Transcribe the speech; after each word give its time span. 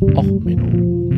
Och, 0.00 0.24
Menno. 0.24 1.10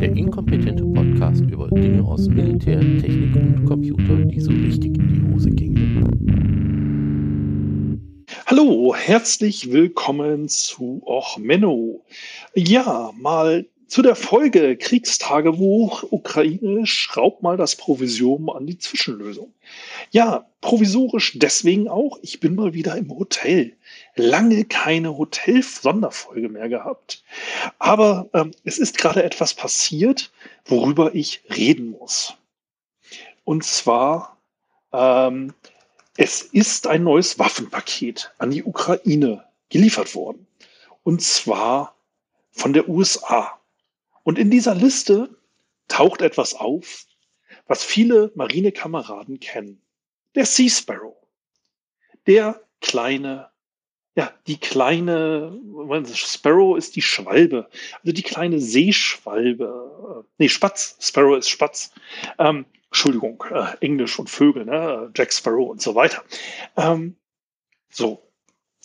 Der 0.00 0.16
inkompetente 0.16 0.84
Podcast 0.84 1.44
über 1.44 1.68
Dinge 1.68 2.02
aus 2.02 2.28
Militär, 2.28 2.80
Technik 2.80 3.36
und 3.36 3.64
Computer, 3.66 4.16
die 4.16 4.40
so 4.40 4.50
richtig 4.50 4.98
in 4.98 5.08
die 5.08 5.32
Hose 5.32 5.50
gingen. 5.50 5.86
Hallo, 8.46 8.92
herzlich 8.96 9.70
willkommen 9.70 10.48
zu 10.48 11.02
Och 11.06 11.38
Menno. 11.38 12.02
Ja, 12.56 13.12
mal 13.16 13.64
zu 13.86 14.02
der 14.02 14.16
Folge 14.16 14.76
Kriegstagebuch 14.76 16.04
Ukraine 16.10 16.86
schraubt 16.86 17.44
mal 17.44 17.56
das 17.56 17.76
Provisorium 17.76 18.50
an 18.50 18.66
die 18.66 18.78
Zwischenlösung. 18.78 19.52
Ja, 20.10 20.46
provisorisch 20.60 21.38
deswegen 21.38 21.88
auch, 21.88 22.18
ich 22.22 22.40
bin 22.40 22.54
mal 22.54 22.74
wieder 22.74 22.96
im 22.96 23.10
Hotel. 23.10 23.76
Lange 24.14 24.64
keine 24.64 25.16
Hotel-Sonderfolge 25.16 26.48
mehr 26.48 26.68
gehabt. 26.68 27.22
Aber 27.78 28.28
ähm, 28.32 28.52
es 28.64 28.78
ist 28.78 28.98
gerade 28.98 29.22
etwas 29.22 29.54
passiert, 29.54 30.32
worüber 30.64 31.14
ich 31.14 31.42
reden 31.50 31.90
muss. 31.90 32.34
Und 33.44 33.64
zwar, 33.64 34.38
ähm, 34.92 35.54
es 36.16 36.42
ist 36.42 36.86
ein 36.86 37.04
neues 37.04 37.38
Waffenpaket 37.38 38.32
an 38.38 38.50
die 38.50 38.64
Ukraine 38.64 39.44
geliefert 39.68 40.14
worden. 40.14 40.46
Und 41.02 41.22
zwar 41.22 41.94
von 42.50 42.72
der 42.72 42.88
USA. 42.88 43.60
Und 44.24 44.38
in 44.38 44.50
dieser 44.50 44.74
Liste 44.74 45.28
taucht 45.88 46.22
etwas 46.22 46.54
auf, 46.54 47.06
was 47.66 47.84
viele 47.84 48.32
Marinekameraden 48.34 49.38
kennen. 49.40 49.80
Der 50.36 50.44
Sea 50.44 50.68
Sparrow. 50.68 51.16
Der 52.26 52.60
kleine, 52.82 53.50
ja, 54.16 54.32
die 54.46 54.58
kleine, 54.58 55.58
Sparrow 56.14 56.76
ist 56.76 56.94
die 56.94 57.02
Schwalbe, 57.02 57.68
also 58.02 58.12
die 58.12 58.22
kleine 58.22 58.60
Seeschwalbe, 58.60 60.24
äh, 60.24 60.28
nee, 60.36 60.48
Spatz, 60.48 60.98
Sparrow 61.00 61.38
ist 61.38 61.48
Spatz. 61.48 61.90
Ähm, 62.38 62.66
Entschuldigung, 62.88 63.42
äh, 63.50 63.76
Englisch 63.80 64.18
und 64.18 64.28
Vögel, 64.28 64.66
ne? 64.66 65.10
Jack 65.16 65.32
Sparrow 65.32 65.70
und 65.70 65.80
so 65.80 65.94
weiter. 65.94 66.22
Ähm, 66.76 67.16
so, 67.88 68.22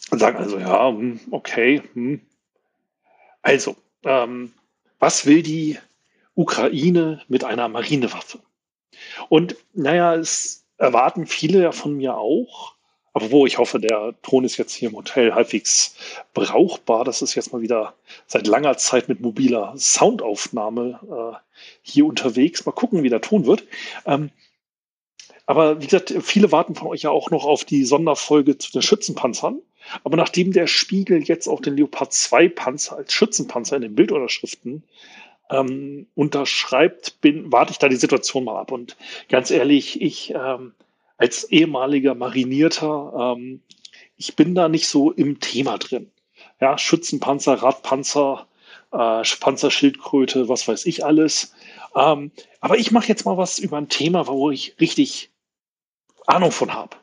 sagen 0.10 0.38
also, 0.38 0.58
ja, 0.58 0.88
hm, 0.88 1.20
okay, 1.32 1.84
hm. 1.94 2.22
also, 3.42 3.76
ähm, 4.04 4.54
was 5.00 5.26
will 5.26 5.44
die 5.44 5.78
Ukraine 6.34 7.22
mit 7.28 7.44
einer 7.44 7.68
Marinewaffe? 7.68 8.40
Und 9.30 9.58
naja, 9.74 10.16
es 10.16 10.61
erwarten 10.82 11.28
viele 11.28 11.62
ja 11.62 11.72
von 11.72 11.96
mir 11.96 12.18
auch, 12.18 12.74
aber 13.14 13.32
wo 13.32 13.46
ich 13.46 13.58
hoffe, 13.58 13.80
der 13.80 14.16
Ton 14.24 14.46
ist 14.46 14.58
jetzt 14.58 14.74
hier 14.74 14.90
im 14.90 14.96
Hotel 14.96 15.34
halbwegs 15.34 15.96
brauchbar. 16.34 17.04
Das 17.04 17.22
ist 17.22 17.36
jetzt 17.36 17.52
mal 17.52 17.62
wieder 17.62 17.94
seit 18.26 18.48
langer 18.48 18.78
Zeit 18.78 19.10
mit 19.10 19.20
mobiler 19.20 19.74
Soundaufnahme 19.78 21.00
äh, 21.04 21.38
hier 21.82 22.06
unterwegs. 22.06 22.66
Mal 22.66 22.72
gucken, 22.72 23.04
wie 23.04 23.10
der 23.10 23.22
Ton 23.22 23.46
wird. 23.46 23.66
Ähm, 24.06 24.32
aber 25.46 25.82
wie 25.82 25.86
gesagt, 25.86 26.14
viele 26.22 26.52
warten 26.54 26.76
von 26.76 26.88
euch 26.88 27.02
ja 27.02 27.10
auch 27.10 27.32
noch 27.32 27.46
auf 27.46 27.66
die 27.66 27.84
Sonderfolge 27.84 28.58
zu 28.58 28.72
den 28.72 28.82
Schützenpanzern. 28.82 29.60
Aber 30.04 30.16
nachdem 30.16 30.54
der 30.54 30.68
Spiegel 30.68 31.22
jetzt 31.24 31.48
auch 31.48 31.60
den 31.60 31.76
Leopard 31.76 32.14
2 32.14 32.48
Panzer 32.48 32.98
als 32.98 33.12
Schützenpanzer 33.12 33.76
in 33.76 33.82
den 33.82 33.96
Bildunterschriften 33.96 34.84
ähm, 35.52 36.08
unterschreibt, 36.16 37.22
bin, 37.22 37.52
warte 37.52 37.72
ich 37.72 37.78
da 37.78 37.90
die 37.90 37.96
Situation 37.96 38.46
mal 38.46 38.60
ab. 38.60 38.72
Und 38.72 38.98
ganz 39.30 39.52
ehrlich, 39.52 40.02
ich 40.02 40.34
ähm, 40.34 40.74
als 41.18 41.44
ehemaliger 41.44 42.16
Marinierter, 42.16 43.36
ähm, 43.38 43.62
ich 44.18 44.36
bin 44.36 44.56
da 44.56 44.70
nicht 44.70 44.88
so 44.88 45.12
im 45.12 45.40
Thema 45.40 45.78
drin. 45.78 46.10
Ja, 46.60 46.78
Schützenpanzer, 46.78 47.56
Radpanzer, 47.56 48.48
äh, 48.92 49.24
Panzerschildkröte, 49.40 50.50
was 50.50 50.68
weiß 50.68 50.86
ich 50.86 51.06
alles. 51.06 51.54
Ähm, 51.96 52.32
aber 52.60 52.78
ich 52.78 52.92
mache 52.92 53.08
jetzt 53.08 53.26
mal 53.26 53.38
was 53.38 53.60
über 53.60 53.78
ein 53.78 53.90
Thema, 53.90 54.28
wo 54.28 54.52
ich 54.52 54.76
richtig 54.80 55.32
Ahnung 56.26 56.52
von 56.52 56.74
habe. 56.74 56.98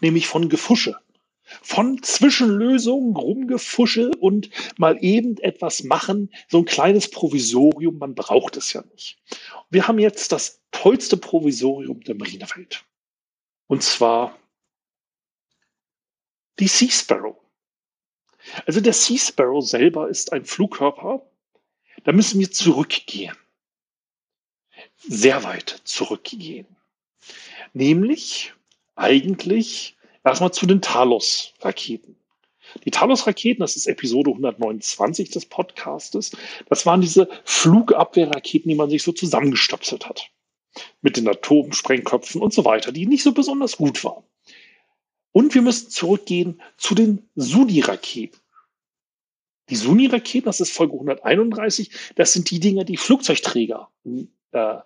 Nämlich 0.00 0.26
von 0.26 0.48
Gefusche 0.48 0.96
von 1.62 2.02
Zwischenlösungen, 2.02 3.16
Rumgefusche 3.16 4.10
und 4.20 4.50
mal 4.76 4.98
eben 5.02 5.38
etwas 5.38 5.82
machen, 5.82 6.30
so 6.48 6.58
ein 6.58 6.64
kleines 6.64 7.10
Provisorium, 7.10 7.98
man 7.98 8.14
braucht 8.14 8.56
es 8.56 8.72
ja 8.72 8.82
nicht. 8.92 9.18
Wir 9.70 9.88
haben 9.88 9.98
jetzt 9.98 10.32
das 10.32 10.60
tollste 10.70 11.16
Provisorium 11.16 12.00
der 12.02 12.14
Marinewelt. 12.14 12.84
Und 13.66 13.82
zwar 13.82 14.38
die 16.58 16.68
Sea 16.68 16.90
Sparrow. 16.90 17.36
Also 18.66 18.80
der 18.80 18.92
Sea 18.92 19.18
Sparrow 19.18 19.64
selber 19.66 20.08
ist 20.08 20.32
ein 20.32 20.44
Flugkörper, 20.44 21.22
da 22.04 22.12
müssen 22.12 22.40
wir 22.40 22.50
zurückgehen. 22.50 23.36
Sehr 24.96 25.44
weit 25.44 25.80
zurückgehen. 25.84 26.66
Nämlich 27.72 28.54
eigentlich 28.94 29.97
Erstmal 30.28 30.52
zu 30.52 30.66
den 30.66 30.82
Talos-Raketen. 30.82 32.14
Die 32.84 32.90
Talos-Raketen, 32.90 33.60
das 33.60 33.76
ist 33.76 33.86
Episode 33.86 34.28
129 34.28 35.30
des 35.30 35.46
Podcastes, 35.46 36.32
das 36.68 36.84
waren 36.84 37.00
diese 37.00 37.30
Flugabwehrraketen, 37.44 38.68
die 38.68 38.74
man 38.74 38.90
sich 38.90 39.02
so 39.02 39.12
zusammengestöpselt 39.12 40.06
hat. 40.06 40.30
Mit 41.00 41.16
den 41.16 41.26
Atomsprengköpfen 41.26 42.42
und 42.42 42.52
so 42.52 42.66
weiter, 42.66 42.92
die 42.92 43.06
nicht 43.06 43.22
so 43.22 43.32
besonders 43.32 43.78
gut 43.78 44.04
waren. 44.04 44.22
Und 45.32 45.54
wir 45.54 45.62
müssen 45.62 45.88
zurückgehen 45.88 46.60
zu 46.76 46.94
den 46.94 47.26
Suni-Raketen. 47.34 48.38
Die 49.70 49.76
Suni-Raketen, 49.76 50.44
das 50.44 50.60
ist 50.60 50.72
Folge 50.72 50.92
131, 50.92 51.90
das 52.16 52.34
sind 52.34 52.50
die 52.50 52.60
Dinger, 52.60 52.84
die 52.84 52.98
Flugzeugträger 52.98 53.88
äh, 54.52 54.76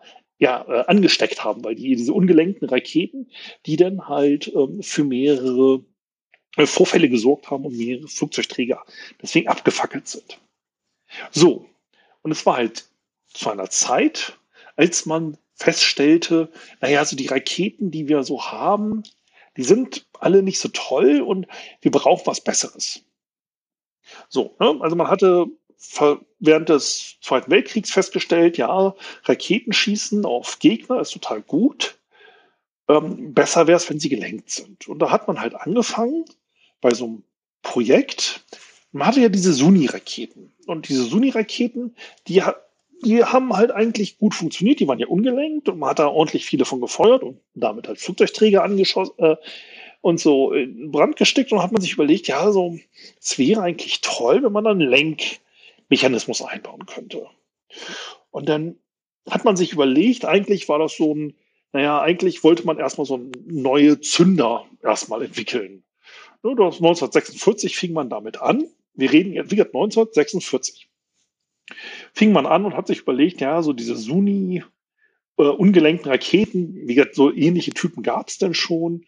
ja, 0.43 0.65
äh, 0.67 0.85
angesteckt 0.89 1.45
haben, 1.45 1.63
weil 1.63 1.77
die 1.77 1.95
diese 1.95 2.13
ungelenkten 2.13 2.69
Raketen, 2.69 3.31
die 3.65 3.77
dann 3.77 4.09
halt 4.09 4.53
ähm, 4.53 4.83
für 4.83 5.05
mehrere 5.05 5.85
äh, 6.57 6.67
Vorfälle 6.67 7.09
gesorgt 7.09 7.49
haben 7.49 7.65
und 7.65 7.77
mehrere 7.77 8.09
Flugzeugträger 8.09 8.83
deswegen 9.23 9.47
abgefackelt 9.47 10.09
sind. 10.09 10.41
So, 11.31 11.67
und 12.23 12.33
es 12.33 12.45
war 12.45 12.57
halt 12.57 12.87
zu 13.29 13.51
einer 13.51 13.71
Zeit, 13.71 14.37
als 14.75 15.07
man 15.07 15.39
feststellte, 15.55 16.51
naja, 16.81 16.99
also 16.99 17.15
die 17.15 17.29
Raketen, 17.29 17.93
die 17.93 18.09
wir 18.09 18.25
so 18.25 18.43
haben, 18.43 19.05
die 19.57 19.63
sind 19.63 20.09
alle 20.19 20.43
nicht 20.43 20.59
so 20.59 20.71
toll 20.71 21.21
und 21.21 21.47
wir 21.83 21.93
brauchen 21.93 22.27
was 22.27 22.43
Besseres. 22.43 23.05
So, 24.29 24.57
ne? 24.59 24.77
also 24.81 24.97
man 24.97 25.07
hatte 25.07 25.47
während 26.39 26.69
des 26.69 27.17
Zweiten 27.21 27.51
Weltkriegs 27.51 27.91
festgestellt, 27.91 28.57
ja, 28.59 28.95
Raketenschießen 29.25 30.25
auf 30.25 30.59
Gegner 30.59 31.01
ist 31.01 31.13
total 31.13 31.43
gut. 31.43 31.99
Ähm, 32.89 33.33
besser 33.33 33.67
wäre 33.67 33.77
es, 33.77 33.89
wenn 33.89 34.01
sie 34.01 34.09
gelenkt 34.09 34.51
sind. 34.51 34.89
Und 34.89 34.99
da 35.01 35.11
hat 35.11 35.29
man 35.29 35.41
halt 35.41 35.55
angefangen 35.55 36.25
bei 36.81 36.93
so 36.93 37.05
einem 37.05 37.23
Projekt. 37.63 38.45
Man 38.91 39.07
hatte 39.07 39.21
ja 39.21 39.29
diese 39.29 39.53
Suni-Raketen. 39.53 40.53
Und 40.67 40.89
diese 40.89 41.05
Suni-Raketen, 41.05 41.95
die, 42.27 42.43
die 43.05 43.25
haben 43.25 43.53
halt 43.53 43.71
eigentlich 43.71 44.19
gut 44.19 44.35
funktioniert. 44.35 44.81
Die 44.81 44.89
waren 44.89 44.99
ja 44.99 45.07
ungelenkt 45.07 45.69
und 45.69 45.79
man 45.79 45.91
hat 45.91 45.99
da 45.99 46.09
ordentlich 46.09 46.45
viele 46.45 46.65
von 46.65 46.81
gefeuert 46.81 47.23
und 47.23 47.41
damit 47.55 47.89
halt 47.89 48.01
Flugzeugträger 48.01 48.65
angeschossen. 48.65 49.15
Äh, 49.19 49.37
und 50.03 50.19
so 50.19 50.53
in 50.53 50.91
Brand 50.91 51.17
gesteckt 51.17 51.53
und 51.53 51.63
hat 51.63 51.73
man 51.73 51.81
sich 51.81 51.93
überlegt, 51.93 52.27
ja, 52.27 52.51
so, 52.51 52.77
es 53.21 53.39
wäre 53.39 53.63
eigentlich 53.63 54.01
toll, 54.01 54.43
wenn 54.43 54.53
man 54.53 54.65
dann 54.65 54.81
Lenk, 54.81 55.39
Mechanismus 55.93 56.41
einbauen 56.41 56.87
könnte. 56.87 57.27
Und 58.31 58.49
dann 58.49 58.77
hat 59.29 59.45
man 59.45 59.57
sich 59.57 59.75
überlegt, 59.75 60.25
eigentlich 60.25 60.67
war 60.71 60.79
das 60.79 60.97
so 60.97 61.15
ein, 61.15 61.35
naja, 61.75 62.01
eigentlich 62.01 62.43
wollte 62.43 62.65
man 62.65 62.79
erstmal 62.79 63.07
so 63.07 63.21
neue 63.45 64.01
Zünder 64.01 64.65
erstmal 64.83 65.23
entwickeln. 65.23 65.85
Das 66.43 66.55
1946 66.55 67.77
fing 67.77 67.93
man 67.93 68.09
damit 68.09 68.41
an. 68.41 68.65
Wir 68.95 69.13
reden 69.13 69.35
jetzt, 69.35 69.51
wie 69.51 69.57
gesagt, 69.57 69.75
1946. 69.75 70.89
Fing 72.15 72.33
man 72.33 72.47
an 72.47 72.65
und 72.65 72.75
hat 72.75 72.87
sich 72.87 73.01
überlegt, 73.01 73.43
ja, 73.43 73.63
so 73.63 73.75
diese 73.75 73.95
Suni, 73.95 74.65
äh, 75.37 75.43
ungelenkten 75.43 76.11
Raketen, 76.11 76.89
wie 76.89 76.95
gesagt, 76.95 77.15
so 77.15 77.31
ähnliche 77.31 77.73
Typen 77.73 78.03
gab 78.03 78.29
es 78.29 78.39
denn 78.39 78.55
schon. 78.55 79.05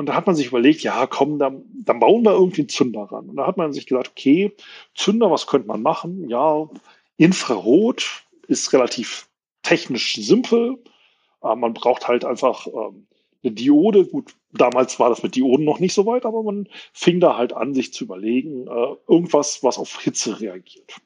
Und 0.00 0.06
da 0.06 0.14
hat 0.14 0.26
man 0.26 0.34
sich 0.34 0.46
überlegt, 0.46 0.82
ja, 0.82 1.06
komm, 1.06 1.38
dann, 1.38 1.62
dann 1.74 2.00
bauen 2.00 2.24
wir 2.24 2.32
irgendwie 2.32 2.62
einen 2.62 2.70
Zünder 2.70 3.02
ran. 3.02 3.28
Und 3.28 3.36
da 3.36 3.46
hat 3.46 3.58
man 3.58 3.74
sich 3.74 3.84
gedacht, 3.86 4.12
okay, 4.12 4.50
Zünder, 4.94 5.30
was 5.30 5.46
könnte 5.46 5.68
man 5.68 5.82
machen? 5.82 6.26
Ja, 6.30 6.70
Infrarot 7.18 8.24
ist 8.48 8.72
relativ 8.72 9.28
technisch 9.62 10.14
simpel. 10.14 10.82
Äh, 11.42 11.54
man 11.54 11.74
braucht 11.74 12.08
halt 12.08 12.24
einfach 12.24 12.66
ähm, 12.66 13.08
eine 13.42 13.52
Diode. 13.52 14.06
Gut, 14.06 14.34
damals 14.54 14.98
war 14.98 15.10
das 15.10 15.22
mit 15.22 15.34
Dioden 15.34 15.66
noch 15.66 15.80
nicht 15.80 15.92
so 15.92 16.06
weit, 16.06 16.24
aber 16.24 16.42
man 16.44 16.66
fing 16.94 17.20
da 17.20 17.36
halt 17.36 17.52
an, 17.52 17.74
sich 17.74 17.92
zu 17.92 18.04
überlegen, 18.04 18.68
äh, 18.68 18.94
irgendwas, 19.06 19.62
was 19.62 19.76
auf 19.76 20.00
Hitze 20.00 20.40
reagiert. 20.40 20.96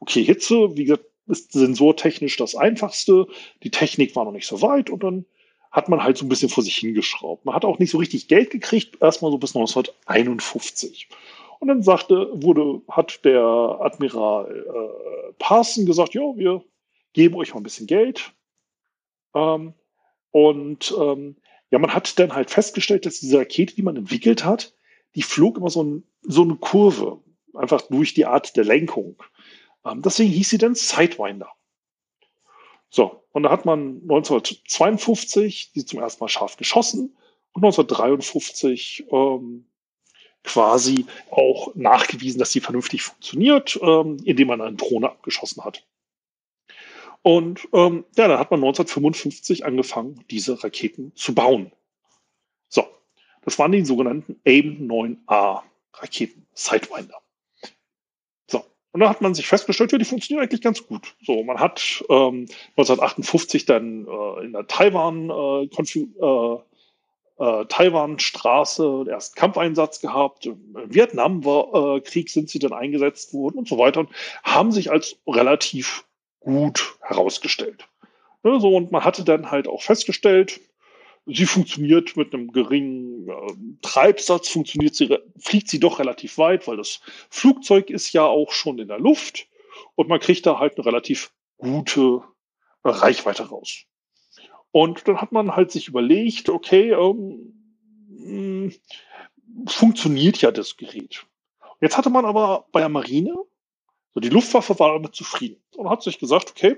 Okay, 0.00 0.24
Hitze, 0.24 0.74
wie 0.74 0.84
gesagt, 0.84 1.04
ist 1.26 1.52
sensortechnisch 1.52 2.38
das 2.38 2.54
Einfachste. 2.54 3.26
Die 3.62 3.70
Technik 3.70 4.16
war 4.16 4.24
noch 4.24 4.32
nicht 4.32 4.46
so 4.46 4.62
weit 4.62 4.88
und 4.88 5.02
dann 5.02 5.26
hat 5.72 5.88
man 5.88 6.02
halt 6.02 6.18
so 6.18 6.26
ein 6.26 6.28
bisschen 6.28 6.50
vor 6.50 6.62
sich 6.62 6.76
hingeschraubt. 6.76 7.44
Man 7.44 7.54
hat 7.54 7.64
auch 7.64 7.78
nicht 7.78 7.90
so 7.90 7.98
richtig 7.98 8.28
Geld 8.28 8.50
gekriegt, 8.50 8.98
erstmal 9.00 9.32
so 9.32 9.38
bis 9.38 9.56
1951. 9.56 11.08
Und 11.58 11.68
dann 11.68 11.82
sagte, 11.82 12.28
wurde, 12.34 12.82
hat 12.88 13.24
der 13.24 13.42
Admiral 13.42 14.50
äh, 14.52 15.32
Parson 15.38 15.86
gesagt, 15.86 16.14
ja, 16.14 16.22
wir 16.36 16.62
geben 17.14 17.36
euch 17.36 17.54
mal 17.54 17.60
ein 17.60 17.64
bisschen 17.64 17.86
Geld. 17.86 18.32
Ähm, 19.34 19.72
und 20.30 20.94
ähm, 20.98 21.36
ja, 21.70 21.78
man 21.78 21.94
hat 21.94 22.18
dann 22.18 22.34
halt 22.34 22.50
festgestellt, 22.50 23.06
dass 23.06 23.20
diese 23.20 23.38
Rakete, 23.38 23.74
die 23.74 23.82
man 23.82 23.96
entwickelt 23.96 24.44
hat, 24.44 24.74
die 25.14 25.22
flog 25.22 25.56
immer 25.56 25.70
so, 25.70 25.82
ein, 25.82 26.04
so 26.22 26.42
eine 26.42 26.56
Kurve, 26.56 27.20
einfach 27.54 27.82
durch 27.82 28.12
die 28.12 28.26
Art 28.26 28.56
der 28.56 28.64
Lenkung. 28.64 29.22
Ähm, 29.84 30.02
deswegen 30.02 30.30
hieß 30.30 30.50
sie 30.50 30.58
dann 30.58 30.74
Sidewinder. 30.74 31.48
So, 32.90 33.21
und 33.32 33.44
da 33.44 33.50
hat 33.50 33.64
man 33.64 34.00
1952 34.02 35.72
die 35.72 35.84
zum 35.84 36.00
ersten 36.00 36.22
Mal 36.22 36.28
scharf 36.28 36.56
geschossen 36.56 37.16
und 37.52 37.64
1953 37.64 39.06
ähm, 39.10 39.66
quasi 40.44 41.06
auch 41.30 41.74
nachgewiesen, 41.74 42.38
dass 42.38 42.50
sie 42.50 42.60
vernünftig 42.60 43.02
funktioniert, 43.02 43.78
ähm, 43.82 44.18
indem 44.24 44.48
man 44.48 44.60
eine 44.60 44.76
Drohne 44.76 45.10
abgeschossen 45.10 45.64
hat. 45.64 45.86
Und 47.22 47.68
ähm, 47.72 48.04
ja, 48.16 48.26
dann 48.28 48.38
hat 48.38 48.50
man 48.50 48.60
1955 48.60 49.64
angefangen, 49.64 50.24
diese 50.30 50.62
Raketen 50.62 51.12
zu 51.14 51.34
bauen. 51.34 51.70
So, 52.68 52.84
das 53.42 53.58
waren 53.58 53.72
die 53.72 53.84
sogenannten 53.84 54.40
AIM-9A 54.44 55.62
Raketen, 55.94 56.46
Sidewinder. 56.52 57.21
Und 58.92 59.00
da 59.00 59.08
hat 59.08 59.22
man 59.22 59.34
sich 59.34 59.46
festgestellt, 59.46 59.92
ja, 59.92 59.98
die 59.98 60.04
funktionieren 60.04 60.44
eigentlich 60.44 60.60
ganz 60.60 60.86
gut. 60.86 61.14
So, 61.22 61.42
man 61.44 61.58
hat 61.58 62.04
ähm, 62.10 62.46
1958 62.76 63.64
dann 63.64 64.06
äh, 64.06 64.44
in 64.44 64.52
der 64.52 64.66
Taiwan, 64.66 65.30
äh, 65.30 65.64
äh, 65.64 66.58
äh, 67.38 67.64
Taiwan-Straße 67.66 69.04
den 69.04 69.08
ersten 69.08 69.38
Kampfeinsatz 69.38 70.00
gehabt. 70.00 70.44
Im 70.44 70.76
Vietnam-Krieg 70.86 72.28
sind 72.28 72.50
sie 72.50 72.58
dann 72.58 72.74
eingesetzt 72.74 73.32
worden 73.32 73.58
und 73.58 73.68
so 73.68 73.78
weiter 73.78 74.00
und 74.00 74.10
haben 74.42 74.72
sich 74.72 74.90
als 74.90 75.16
relativ 75.26 76.04
gut 76.40 76.96
herausgestellt. 77.00 77.88
Ja, 78.44 78.60
so, 78.60 78.76
und 78.76 78.92
man 78.92 79.04
hatte 79.04 79.24
dann 79.24 79.50
halt 79.50 79.68
auch 79.68 79.82
festgestellt, 79.82 80.60
sie 81.26 81.46
funktioniert 81.46 82.16
mit 82.16 82.34
einem 82.34 82.52
geringen 82.52 83.28
äh, 83.28 83.52
Treibsatz, 83.82 84.48
funktioniert 84.48 84.94
sie, 84.94 85.16
fliegt 85.38 85.68
sie 85.68 85.80
doch 85.80 85.98
relativ 85.98 86.38
weit, 86.38 86.66
weil 86.66 86.76
das 86.76 87.00
Flugzeug 87.30 87.90
ist 87.90 88.12
ja 88.12 88.24
auch 88.24 88.52
schon 88.52 88.78
in 88.78 88.88
der 88.88 88.98
Luft 88.98 89.46
und 89.94 90.08
man 90.08 90.20
kriegt 90.20 90.46
da 90.46 90.58
halt 90.58 90.76
eine 90.76 90.86
relativ 90.86 91.32
gute 91.58 92.22
Reichweite 92.84 93.48
raus. 93.48 93.84
Und 94.72 95.06
dann 95.06 95.20
hat 95.20 95.32
man 95.32 95.54
halt 95.54 95.70
sich 95.70 95.88
überlegt, 95.88 96.48
okay, 96.48 96.92
ähm, 96.92 97.54
hm, 98.08 98.72
funktioniert 99.66 100.40
ja 100.40 100.50
das 100.50 100.76
Gerät. 100.76 101.26
Jetzt 101.80 101.98
hatte 101.98 102.10
man 102.10 102.24
aber 102.24 102.66
bei 102.72 102.80
der 102.80 102.88
Marine, 102.88 103.34
so 104.14 104.20
die 104.20 104.28
Luftwaffe 104.28 104.78
war 104.78 104.94
damit 104.94 105.14
zufrieden 105.14 105.62
und 105.76 105.88
hat 105.88 106.02
sich 106.02 106.18
gesagt, 106.18 106.50
okay, 106.50 106.76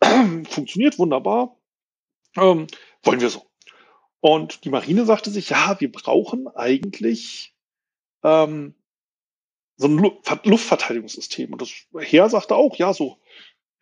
funktioniert 0.48 0.98
wunderbar, 0.98 1.56
ähm, 2.36 2.66
wollen 3.02 3.20
wir 3.20 3.30
so. 3.30 3.46
Und 4.20 4.64
die 4.64 4.70
Marine 4.70 5.04
sagte 5.04 5.30
sich, 5.30 5.50
ja, 5.50 5.80
wir 5.80 5.90
brauchen 5.90 6.46
eigentlich 6.48 7.54
ähm, 8.22 8.74
so 9.76 9.88
ein 9.88 9.98
Luftverteidigungssystem. 10.44 11.52
Und 11.52 11.60
das 11.60 11.70
Heer 11.98 12.28
sagte 12.28 12.54
auch, 12.54 12.76
ja, 12.76 12.94
so 12.94 13.18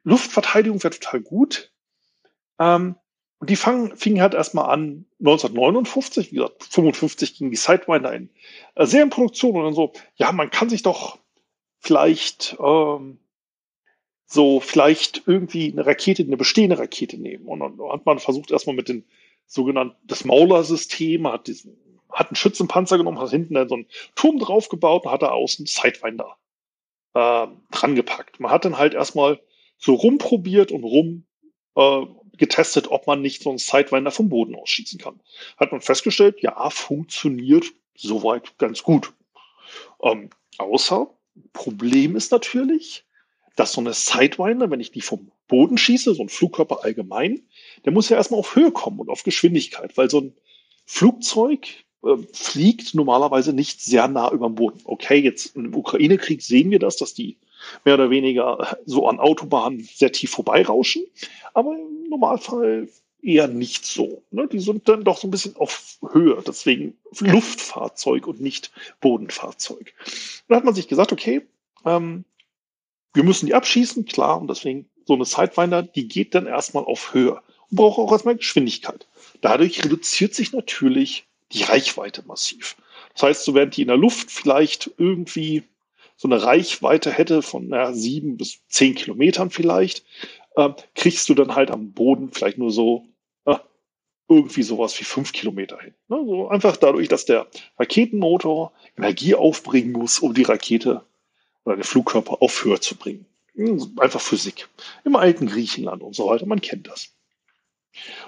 Luftverteidigung 0.03 0.83
wäre 0.83 0.95
total 0.95 1.21
gut. 1.21 1.73
Ähm, 2.59 2.97
und 3.39 3.49
die 3.49 3.57
fangen, 3.57 3.97
fingen 3.97 4.21
halt 4.21 4.35
erstmal 4.35 4.71
an 4.71 5.07
1959, 5.21 6.31
wie 6.31 6.37
gesagt, 6.37 6.65
55 6.65 7.39
ging 7.39 7.51
die 7.51 7.57
Sidewinder 7.57 8.13
in 8.13 8.31
äh, 8.75 8.87
Serienproduktion 8.87 9.57
und 9.57 9.65
dann 9.65 9.75
so, 9.75 9.93
ja, 10.15 10.31
man 10.33 10.51
kann 10.51 10.69
sich 10.69 10.83
doch 10.83 11.19
vielleicht 11.79 12.57
ähm, 12.61 13.19
so 14.33 14.61
vielleicht 14.61 15.23
irgendwie 15.27 15.73
eine 15.73 15.85
Rakete, 15.85 16.23
eine 16.23 16.37
bestehende 16.37 16.79
Rakete 16.79 17.19
nehmen. 17.19 17.47
Und 17.47 17.59
dann 17.59 17.81
hat 17.91 18.07
man 18.07 18.21
versucht 18.21 18.53
erstmal 18.53 18.77
mit 18.77 18.89
den 18.89 19.05
sogenannten, 19.47 19.97
das 20.05 20.25
Mauler-System, 20.25 21.27
hat 21.27 21.49
diesen, 21.49 21.77
hat 22.13 22.29
einen 22.29 22.37
Schützenpanzer 22.37 22.97
genommen, 22.97 23.19
hat 23.19 23.31
hinten 23.31 23.55
dann 23.55 23.69
so 23.69 23.75
einen 23.75 23.87
Turm 24.15 24.39
draufgebaut 24.39 25.05
und 25.05 25.11
hat 25.11 25.23
da 25.23 25.31
außen 25.31 25.67
Sidewinder 25.67 26.37
äh, 27.15 27.49
dran 27.73 27.97
gepackt. 27.97 28.39
Man 28.39 28.53
hat 28.53 28.65
dann 28.65 28.79
halt 28.79 28.95
erstmal 28.95 29.41
so 29.79 29.95
rumprobiert 29.95 30.71
und 30.71 30.85
rum 30.85 31.25
äh, 31.75 32.03
getestet, 32.37 32.89
ob 32.89 33.09
man 33.09 33.23
nicht 33.23 33.43
so 33.43 33.49
einen 33.51 33.59
Sidewinder 33.59 34.13
vom 34.13 34.29
Boden 34.29 34.55
ausschießen 34.55 35.01
kann. 35.01 35.21
Hat 35.57 35.73
man 35.73 35.81
festgestellt, 35.81 36.41
ja, 36.41 36.71
funktioniert 36.71 37.65
soweit 37.97 38.57
ganz 38.59 38.85
gut. 38.85 39.13
Ähm, 40.05 40.31
außer 40.59 41.13
Problem 41.53 42.15
ist 42.15 42.31
natürlich, 42.31 43.05
dass 43.61 43.73
so 43.73 43.83
eine 43.83 43.93
Sidewinder, 43.93 44.71
wenn 44.71 44.81
ich 44.81 44.91
die 44.91 45.03
vom 45.03 45.31
Boden 45.47 45.77
schieße, 45.77 46.15
so 46.15 46.23
ein 46.23 46.31
Flugkörper 46.31 46.83
allgemein, 46.83 47.43
der 47.85 47.93
muss 47.93 48.09
ja 48.09 48.17
erstmal 48.17 48.41
auf 48.41 48.57
Höhe 48.57 48.71
kommen 48.71 48.99
und 49.01 49.11
auf 49.11 49.23
Geschwindigkeit, 49.23 49.99
weil 49.99 50.09
so 50.09 50.23
ein 50.23 50.35
Flugzeug 50.87 51.67
äh, 52.03 52.17
fliegt 52.33 52.95
normalerweise 52.95 53.53
nicht 53.53 53.83
sehr 53.83 54.09
nah 54.09 54.33
über 54.33 54.49
dem 54.49 54.55
Boden. 54.55 54.81
Okay, 54.85 55.19
jetzt 55.19 55.57
im 55.57 55.75
Ukraine-Krieg 55.75 56.41
sehen 56.41 56.71
wir 56.71 56.79
das, 56.79 56.97
dass 56.97 57.13
die 57.13 57.37
mehr 57.85 57.95
oder 57.95 58.09
weniger 58.09 58.79
so 58.87 59.07
an 59.07 59.21
Autobahnen 59.21 59.87
sehr 59.95 60.11
tief 60.11 60.31
vorbeirauschen, 60.31 61.05
aber 61.53 61.75
im 61.75 62.09
Normalfall 62.09 62.89
eher 63.21 63.47
nicht 63.47 63.85
so. 63.85 64.23
Ne? 64.31 64.49
Die 64.49 64.61
sind 64.61 64.89
dann 64.89 65.05
doch 65.05 65.19
so 65.19 65.29
ein 65.29 65.31
bisschen 65.31 65.57
auf 65.57 65.99
Höhe, 66.11 66.43
deswegen 66.47 66.97
Luftfahrzeug 67.19 68.27
und 68.27 68.41
nicht 68.41 68.73
Bodenfahrzeug. 69.03 69.93
Dann 70.49 70.57
hat 70.57 70.65
man 70.65 70.75
sich 70.75 70.89
gesagt, 70.89 71.13
okay, 71.13 71.43
ähm, 71.85 72.25
wir 73.15 73.25
müssen 73.25 73.47
die 73.47 73.55
abschießen, 73.55 74.05
klar, 74.05 74.41
und 74.41 74.49
deswegen 74.49 74.89
so 75.05 75.15
eine 75.15 75.25
Sidewinder, 75.25 75.83
die 75.83 76.07
geht 76.09 76.35
dann 76.35 76.47
erstmal 76.47 76.85
auf 76.85 77.15
Höhe 77.15 77.41
und 77.71 77.77
braucht 77.77 77.99
auch 77.99 78.13
erstmal 78.13 78.37
Geschwindigkeit. 78.37 79.07
Dadurch 79.41 79.85
reduziert 79.85 80.35
sich 80.35 80.53
natürlich 80.53 81.27
die 81.53 81.63
Reichweite 81.63 82.23
massiv. 82.27 82.77
Das 83.15 83.23
heißt, 83.25 83.45
so 83.45 83.55
während 83.55 83.77
die 83.77 83.83
in 83.83 83.89
der 83.89 83.97
Luft 83.97 84.31
vielleicht 84.31 84.91
irgendwie 84.99 85.65
so 86.17 86.29
eine 86.29 86.43
Reichweite 86.43 87.11
hätte 87.11 87.43
von 87.43 87.69
naja, 87.69 87.93
sieben 87.93 88.37
bis 88.37 88.61
zehn 88.69 88.95
Kilometern 88.95 89.51
vielleicht, 89.51 90.05
äh, 90.57 90.69
kriegst 90.95 91.29
du 91.29 91.35
dann 91.35 91.55
halt 91.55 91.71
am 91.71 91.93
Boden 91.93 92.31
vielleicht 92.31 92.59
nur 92.59 92.71
so 92.71 93.07
äh, 93.47 93.57
irgendwie 94.29 94.63
sowas 94.63 94.99
wie 95.01 95.05
fünf 95.05 95.33
Kilometer 95.33 95.79
hin. 95.81 95.95
Ne? 96.09 96.23
So 96.27 96.49
einfach 96.49 96.77
dadurch, 96.77 97.09
dass 97.09 97.25
der 97.25 97.47
Raketenmotor 97.79 98.73
Energie 98.97 99.35
aufbringen 99.35 99.93
muss, 99.93 100.19
um 100.19 100.35
die 100.35 100.43
Rakete 100.43 101.05
oder 101.65 101.77
den 101.77 101.85
Flugkörper 101.85 102.39
auf 102.41 102.65
Höhe 102.65 102.81
zu 102.81 102.97
bringen. 102.97 103.27
Hm, 103.55 103.97
einfach 103.99 104.21
Physik. 104.21 104.69
Im 105.05 105.17
alten 105.17 105.47
Griechenland 105.47 106.03
und 106.03 106.15
so 106.15 106.27
weiter, 106.27 106.47
man 106.47 106.61
kennt 106.61 106.89
das. 106.89 107.15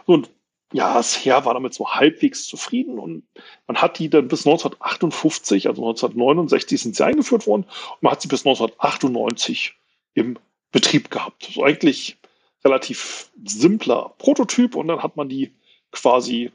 Und 0.07 0.31
ja, 0.73 0.95
das 0.95 1.25
Heer 1.25 1.45
war 1.45 1.55
damit 1.55 1.75
so 1.75 1.91
halbwegs 1.91 2.47
zufrieden 2.47 2.99
und 2.99 3.25
man 3.67 3.77
hat 3.77 3.99
die 3.99 4.09
dann 4.09 4.29
bis 4.29 4.47
1958, 4.47 5.69
also 5.69 5.83
1969 5.83 6.81
sind 6.81 6.97
sie 6.97 7.05
eingeführt 7.05 7.47
worden 7.47 7.65
und 7.65 8.03
man 8.03 8.13
hat 8.13 8.23
sie 8.23 8.29
bis 8.29 8.47
1998 8.47 9.75
im 10.15 10.39
Betrieb 10.71 11.11
gehabt. 11.11 11.51
So 11.53 11.63
eigentlich 11.63 12.17
relativ 12.65 13.31
simpler 13.45 14.15
Prototyp 14.19 14.75
und 14.75 14.89
dann 14.89 15.03
hat 15.03 15.17
man 15.17 15.29
die 15.29 15.53
quasi 15.91 16.51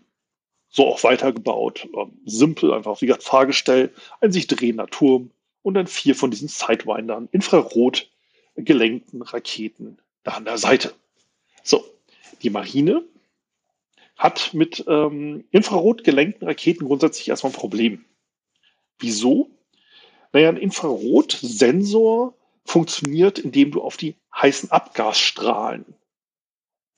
so 0.70 0.88
auch 0.88 1.04
weitergebaut. 1.04 1.88
Ähm, 1.96 2.20
simpel, 2.26 2.74
einfach 2.74 3.02
wie 3.02 3.06
gesagt 3.06 3.24
Fahrgestell, 3.24 3.94
ein 4.20 4.32
sich 4.32 4.48
drehender 4.48 4.88
Turm, 4.88 5.30
und 5.68 5.74
dann 5.74 5.88
vier 5.88 6.16
von 6.16 6.32
diesen 6.32 6.48
Sidewindern, 6.48 7.28
infrarot 7.34 8.10
gelenkten 8.56 9.22
Raketen 9.22 9.98
da 10.24 10.32
an 10.32 10.46
der 10.46 10.58
Seite. 10.58 10.94
So, 11.62 11.84
die 12.42 12.50
Marine 12.50 13.04
hat 14.16 14.54
mit 14.54 14.86
ähm, 14.88 15.44
infrarot 15.52 16.06
gelenkten 16.06 16.48
Raketen 16.48 16.86
grundsätzlich 16.86 17.28
erstmal 17.28 17.52
ein 17.52 17.58
Problem. 17.58 18.06
Wieso? 18.98 19.50
Naja, 20.32 20.48
ein 20.48 20.56
Infrarotsensor 20.56 22.34
funktioniert, 22.64 23.38
indem 23.38 23.72
du 23.72 23.82
auf 23.82 23.98
die 23.98 24.16
heißen 24.34 24.72
Abgasstrahlen 24.72 25.84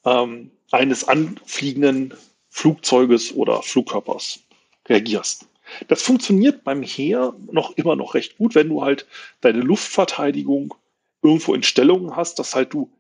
ähm, 0.06 0.52
eines 0.70 1.08
anfliegenden 1.08 2.14
Flugzeuges 2.50 3.34
oder 3.34 3.64
Flugkörpers 3.64 4.42
reagierst. 4.88 5.48
Das 5.88 6.02
funktioniert 6.02 6.64
beim 6.64 6.84
Heer 6.84 7.36
noch 7.52 7.72
immer 7.78 7.96
noch 7.96 8.14
recht 8.14 8.38
gut, 8.38 8.56
wenn 8.56 8.70
du 8.70 8.82
halt 8.82 9.08
deine 9.42 9.62
Luftverteidigung 9.62 10.76
irgendwo 11.22 11.54
in 11.54 11.64
Stellungen 11.64 12.16
hast, 12.16 12.40
dass 12.40 12.56
halt 12.56 12.74
du 12.74 12.92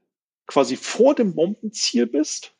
quasi 0.47 0.75
vor 0.75 1.15
dem 1.15 1.35
Bombenziel 1.35 2.05
bist 2.05 2.53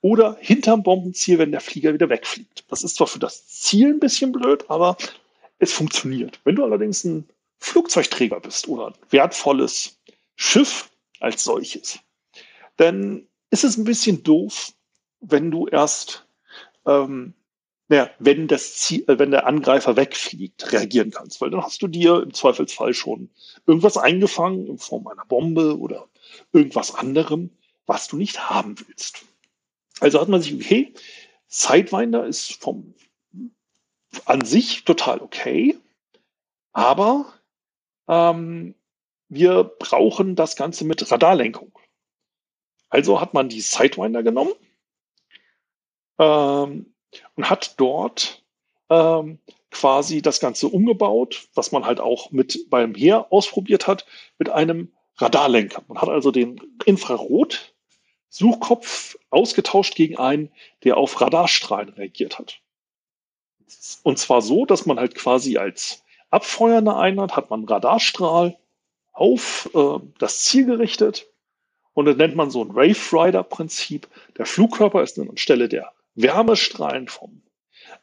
oder 0.00 0.36
hinterm 0.40 0.82
Bombenziel, 0.82 1.38
wenn 1.38 1.52
der 1.52 1.60
Flieger 1.60 1.94
wieder 1.94 2.08
wegfliegt. 2.08 2.64
Das 2.68 2.82
ist 2.82 2.96
zwar 2.96 3.06
für 3.06 3.18
das 3.18 3.46
Ziel 3.46 3.88
ein 3.88 4.00
bisschen 4.00 4.32
blöd, 4.32 4.64
aber 4.68 4.96
es 5.58 5.72
funktioniert. 5.72 6.40
Wenn 6.44 6.56
du 6.56 6.64
allerdings 6.64 7.04
ein 7.04 7.28
Flugzeugträger 7.58 8.40
bist 8.40 8.68
oder 8.68 8.88
ein 8.88 8.94
wertvolles 9.10 9.98
Schiff 10.36 10.90
als 11.20 11.44
solches, 11.44 11.98
dann 12.76 13.26
ist 13.50 13.64
es 13.64 13.76
ein 13.76 13.84
bisschen 13.84 14.22
doof, 14.22 14.72
wenn 15.20 15.50
du 15.50 15.66
erst, 15.68 16.26
ähm, 16.86 17.34
naja, 17.88 18.10
wenn 18.18 18.48
das 18.48 18.76
Ziel, 18.76 19.04
äh, 19.08 19.18
wenn 19.18 19.30
der 19.30 19.46
Angreifer 19.46 19.96
wegfliegt, 19.96 20.72
reagieren 20.72 21.10
kannst, 21.10 21.40
weil 21.40 21.50
dann 21.50 21.62
hast 21.62 21.82
du 21.82 21.88
dir 21.88 22.22
im 22.22 22.32
Zweifelsfall 22.32 22.94
schon 22.94 23.30
irgendwas 23.66 23.96
eingefangen 23.96 24.66
in 24.66 24.78
Form 24.78 25.06
einer 25.06 25.24
Bombe 25.26 25.78
oder 25.78 26.08
irgendwas 26.52 26.94
anderem, 26.94 27.50
was 27.86 28.08
du 28.08 28.16
nicht 28.16 28.48
haben 28.48 28.76
willst. 28.86 29.24
Also 30.00 30.20
hat 30.20 30.28
man 30.28 30.42
sich, 30.42 30.54
okay, 30.54 30.94
Sidewinder 31.46 32.26
ist 32.26 32.54
vom 32.54 32.94
an 34.26 34.44
sich 34.44 34.84
total 34.84 35.20
okay, 35.20 35.76
aber 36.72 37.32
ähm, 38.08 38.74
wir 39.28 39.64
brauchen 39.64 40.36
das 40.36 40.56
Ganze 40.56 40.84
mit 40.84 41.10
Radarlenkung. 41.10 41.76
Also 42.88 43.20
hat 43.20 43.34
man 43.34 43.48
die 43.48 43.60
Sidewinder 43.60 44.22
genommen 44.22 44.52
ähm, 46.18 46.93
und 47.36 47.50
hat 47.50 47.78
dort 47.78 48.42
ähm, 48.90 49.38
quasi 49.70 50.20
das 50.22 50.40
Ganze 50.40 50.68
umgebaut, 50.68 51.48
was 51.54 51.70
man 51.72 51.84
halt 51.84 52.00
auch 52.00 52.30
mit 52.30 52.70
beim 52.70 52.94
Heer 52.94 53.26
ausprobiert 53.30 53.86
hat, 53.86 54.06
mit 54.38 54.48
einem 54.48 54.90
Radarlenker. 55.16 55.82
Man 55.88 55.98
hat 55.98 56.08
also 56.08 56.30
den 56.30 56.58
Infrarot-Suchkopf 56.84 59.18
ausgetauscht 59.30 59.94
gegen 59.94 60.16
einen, 60.18 60.50
der 60.84 60.96
auf 60.96 61.20
Radarstrahlen 61.20 61.90
reagiert 61.90 62.38
hat. 62.38 62.60
Und 64.02 64.18
zwar 64.18 64.40
so, 64.42 64.66
dass 64.66 64.86
man 64.86 64.98
halt 64.98 65.14
quasi 65.14 65.58
als 65.58 66.02
abfeuernde 66.30 66.96
Einheit 66.96 67.36
hat 67.36 67.50
man 67.50 67.64
Radarstrahl 67.64 68.56
auf 69.12 69.70
äh, 69.74 69.98
das 70.18 70.42
Ziel 70.44 70.64
gerichtet 70.66 71.28
und 71.94 72.06
das 72.06 72.16
nennt 72.16 72.34
man 72.34 72.50
so 72.50 72.62
ein 72.62 72.74
Wave 72.74 73.12
Rider 73.12 73.44
Prinzip. 73.44 74.08
Der 74.36 74.46
Flugkörper 74.46 75.02
ist 75.02 75.16
dann 75.16 75.30
anstelle 75.30 75.68
der 75.68 75.92
Wärmestrahlen 76.14 77.08
vom 77.08 77.42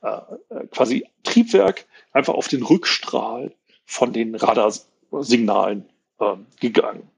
äh, 0.02 0.08
äh, 0.50 0.68
quasi 0.68 1.08
Triebwerk 1.24 1.86
einfach 2.12 2.34
auf 2.34 2.48
den 2.48 2.64
Rückstrahl 2.64 3.54
von 3.86 4.14
den 4.14 4.36
Radarsignalen 4.36 5.90
äh, 6.20 6.36
gegangen. 6.60 7.10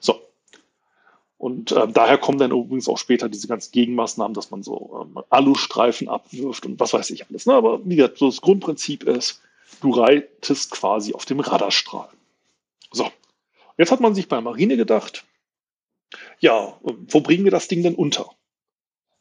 So. 0.00 0.20
Und 1.38 1.72
äh, 1.72 1.88
daher 1.88 2.18
kommen 2.18 2.38
dann 2.38 2.50
übrigens 2.50 2.88
auch 2.88 2.98
später 2.98 3.28
diese 3.28 3.48
ganzen 3.48 3.72
Gegenmaßnahmen, 3.72 4.34
dass 4.34 4.50
man 4.50 4.62
so 4.62 5.06
ähm, 5.06 5.22
Alustreifen 5.30 6.08
abwirft 6.08 6.64
und 6.66 6.80
was 6.80 6.92
weiß 6.92 7.10
ich 7.10 7.28
alles. 7.28 7.46
Ne? 7.46 7.54
Aber 7.54 7.84
wie 7.84 7.96
gesagt, 7.96 8.18
so 8.18 8.26
das 8.26 8.40
Grundprinzip 8.40 9.04
ist, 9.04 9.42
du 9.80 9.90
reitest 9.90 10.70
quasi 10.70 11.14
auf 11.14 11.24
dem 11.24 11.40
Radarstrahl. 11.40 12.08
So. 12.92 13.10
Jetzt 13.76 13.90
hat 13.90 14.00
man 14.00 14.14
sich 14.14 14.28
bei 14.28 14.40
Marine 14.40 14.76
gedacht, 14.76 15.24
ja, 16.38 16.78
wo 16.82 17.20
bringen 17.20 17.44
wir 17.44 17.50
das 17.50 17.68
Ding 17.68 17.82
denn 17.82 17.96
unter? 17.96 18.30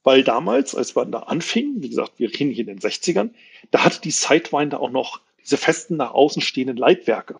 Weil 0.03 0.24
damals, 0.24 0.75
als 0.75 0.95
wir 0.95 1.05
da 1.05 1.19
anfingen, 1.19 1.81
wie 1.81 1.89
gesagt, 1.89 2.13
wir 2.17 2.29
reden 2.29 2.51
hier 2.51 2.67
in 2.67 2.77
den 2.77 2.79
60ern, 2.79 3.31
da 3.72 3.86
hatte 3.86 4.01
die 4.01 4.12
Sidewinder 4.12 4.81
auch 4.81 4.91
noch 4.91 5.22
diese 5.41 5.57
festen 5.57 5.98
nach 5.98 6.12
außen 6.12 6.41
stehenden 6.41 6.77
Leitwerke. 6.77 7.36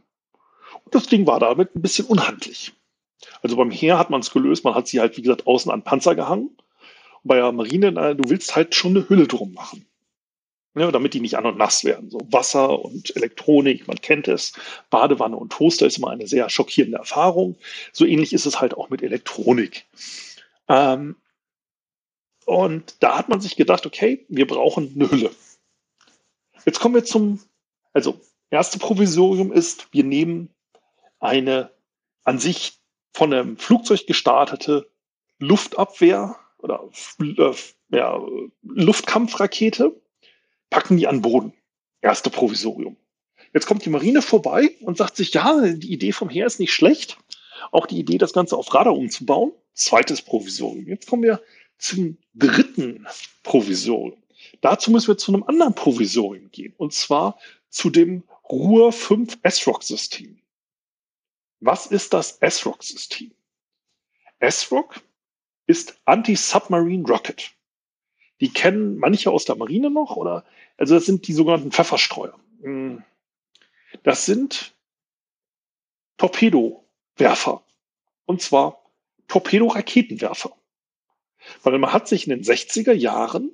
Und 0.86 0.96
das 0.96 1.08
Ding 1.08 1.28
war 1.28 1.40
damit 1.40 1.76
ein 1.76 1.82
bisschen 1.82 2.06
unhandlich. 2.06 2.74
Also 3.42 3.56
beim 3.56 3.72
Heer 3.72 3.98
hat 3.98 4.10
man 4.10 4.22
es 4.22 4.32
gelöst, 4.32 4.64
man 4.64 4.76
hat 4.76 4.88
sie 4.88 5.00
halt, 5.00 5.18
wie 5.18 5.22
gesagt, 5.22 5.48
außen 5.48 5.72
an 5.72 5.84
Panzer 5.84 6.16
gehangen. 6.16 6.48
Und 6.48 7.28
bei 7.28 7.36
der 7.36 7.52
Marine, 7.52 7.92
na, 7.92 8.14
du 8.14 8.30
willst 8.30 8.56
halt 8.56 8.76
schon 8.76 8.96
eine 8.96 9.10
Hülle 9.10 9.28
drum 9.28 9.54
machen. 9.54 9.86
Ja, 10.76 10.92
damit 10.92 11.14
die 11.14 11.20
nicht 11.20 11.38
an 11.38 11.46
und 11.46 11.58
nass 11.58 11.84
werden. 11.84 12.10
So 12.10 12.20
Wasser 12.32 12.84
und 12.84 13.16
Elektronik, 13.16 13.88
man 13.88 14.02
kennt 14.02 14.28
es. 14.28 14.54
Badewanne 14.90 15.36
und 15.36 15.52
Toaster 15.52 15.86
ist 15.86 16.00
immer 16.00 16.10
eine 16.10 16.28
sehr 16.28 16.50
schockierende 16.50 16.98
Erfahrung. 16.98 17.56
So 17.92 18.06
ähnlich 18.06 18.34
ist 18.34 18.48
es 18.48 18.60
halt 18.60 18.76
auch 18.76 18.90
mit 18.90 19.04
Elektronik. 19.04 19.86
Ähm, 20.68 21.16
und 22.46 22.96
da 23.00 23.18
hat 23.18 23.30
man 23.30 23.42
sich 23.42 23.56
gedacht, 23.56 23.86
okay, 23.86 24.26
wir 24.30 24.48
brauchen 24.48 24.92
eine 24.96 25.10
Hülle. 25.10 25.32
Jetzt 26.66 26.80
kommen 26.80 26.96
wir 26.96 27.04
zum, 27.04 27.40
also 27.94 28.20
erste 28.50 28.80
Provisorium 28.80 29.52
ist, 29.52 29.88
wir 29.92 30.04
nehmen 30.04 30.50
eine 31.20 31.72
an 32.24 32.40
sich 32.40 32.80
von 33.14 33.34
einem 33.34 33.58
Flugzeug 33.58 34.08
gestartete 34.08 34.90
Luftabwehr 35.40 36.38
oder 36.58 36.90
äh, 37.20 37.54
ja, 37.90 38.20
Luftkampfrakete, 38.64 40.00
packen 40.70 40.98
die 40.98 41.08
an 41.08 41.22
Boden. 41.22 41.54
Erste 42.02 42.30
Provisorium. 42.30 42.98
Jetzt 43.54 43.68
kommt 43.68 43.86
die 43.86 43.90
Marine 43.90 44.22
vorbei 44.22 44.72
und 44.82 44.98
sagt 44.98 45.16
sich, 45.16 45.34
ja, 45.34 45.62
die 45.62 45.92
Idee 45.92 46.12
vom 46.12 46.30
Heer 46.30 46.48
ist 46.48 46.60
nicht 46.60 46.74
schlecht. 46.74 47.18
Auch 47.72 47.86
die 47.86 48.00
Idee, 48.00 48.18
das 48.18 48.34
Ganze 48.34 48.58
auf 48.58 48.74
Radar 48.74 48.96
umzubauen. 48.96 49.52
Zweites 49.74 50.22
Provisorium. 50.22 50.88
Jetzt 50.88 51.08
kommen 51.08 51.24
wir 51.24 51.42
zum 51.78 52.18
dritten 52.34 53.08
Provisorium. 53.44 54.22
Dazu 54.62 54.92
müssen 54.92 55.08
wir 55.10 55.18
zu 55.18 55.34
einem 55.34 55.44
anderen 55.44 55.76
Provisorium 55.76 56.52
gehen, 56.52 56.74
und 56.78 56.94
zwar 56.94 57.38
zu 57.70 57.90
dem 57.90 58.24
Ruhr 58.50 58.92
5 58.92 59.40
S-Rock-System. 59.42 60.40
Was 61.60 61.88
ist 61.88 62.14
das 62.14 62.38
S-Rock-System? 62.40 63.32
S-Rock 64.40 65.02
ist 65.66 66.00
Anti-Submarine 66.06 67.08
Rocket. 67.08 67.52
Die 68.42 68.52
kennen 68.52 68.98
manche 68.98 69.32
aus 69.32 69.46
der 69.46 69.56
Marine 69.56 69.90
noch, 69.90 70.18
oder? 70.18 70.44
Also 70.78 70.96
das 70.96 71.06
sind 71.06 71.28
die 71.28 71.34
sogenannten 71.34 71.72
Pfefferstreuer. 71.72 72.38
Hm. 72.62 73.04
Das 74.04 74.26
sind 74.26 74.76
Torpedowerfer. 76.18 77.64
Und 78.26 78.42
zwar 78.42 78.84
Torpedoraketenwerfer. 79.28 80.56
Weil 81.64 81.78
man 81.80 81.94
hat 81.94 82.08
sich 82.08 82.28
in 82.28 82.32
den 82.32 82.44
60er 82.44 82.94
Jahren 82.94 83.52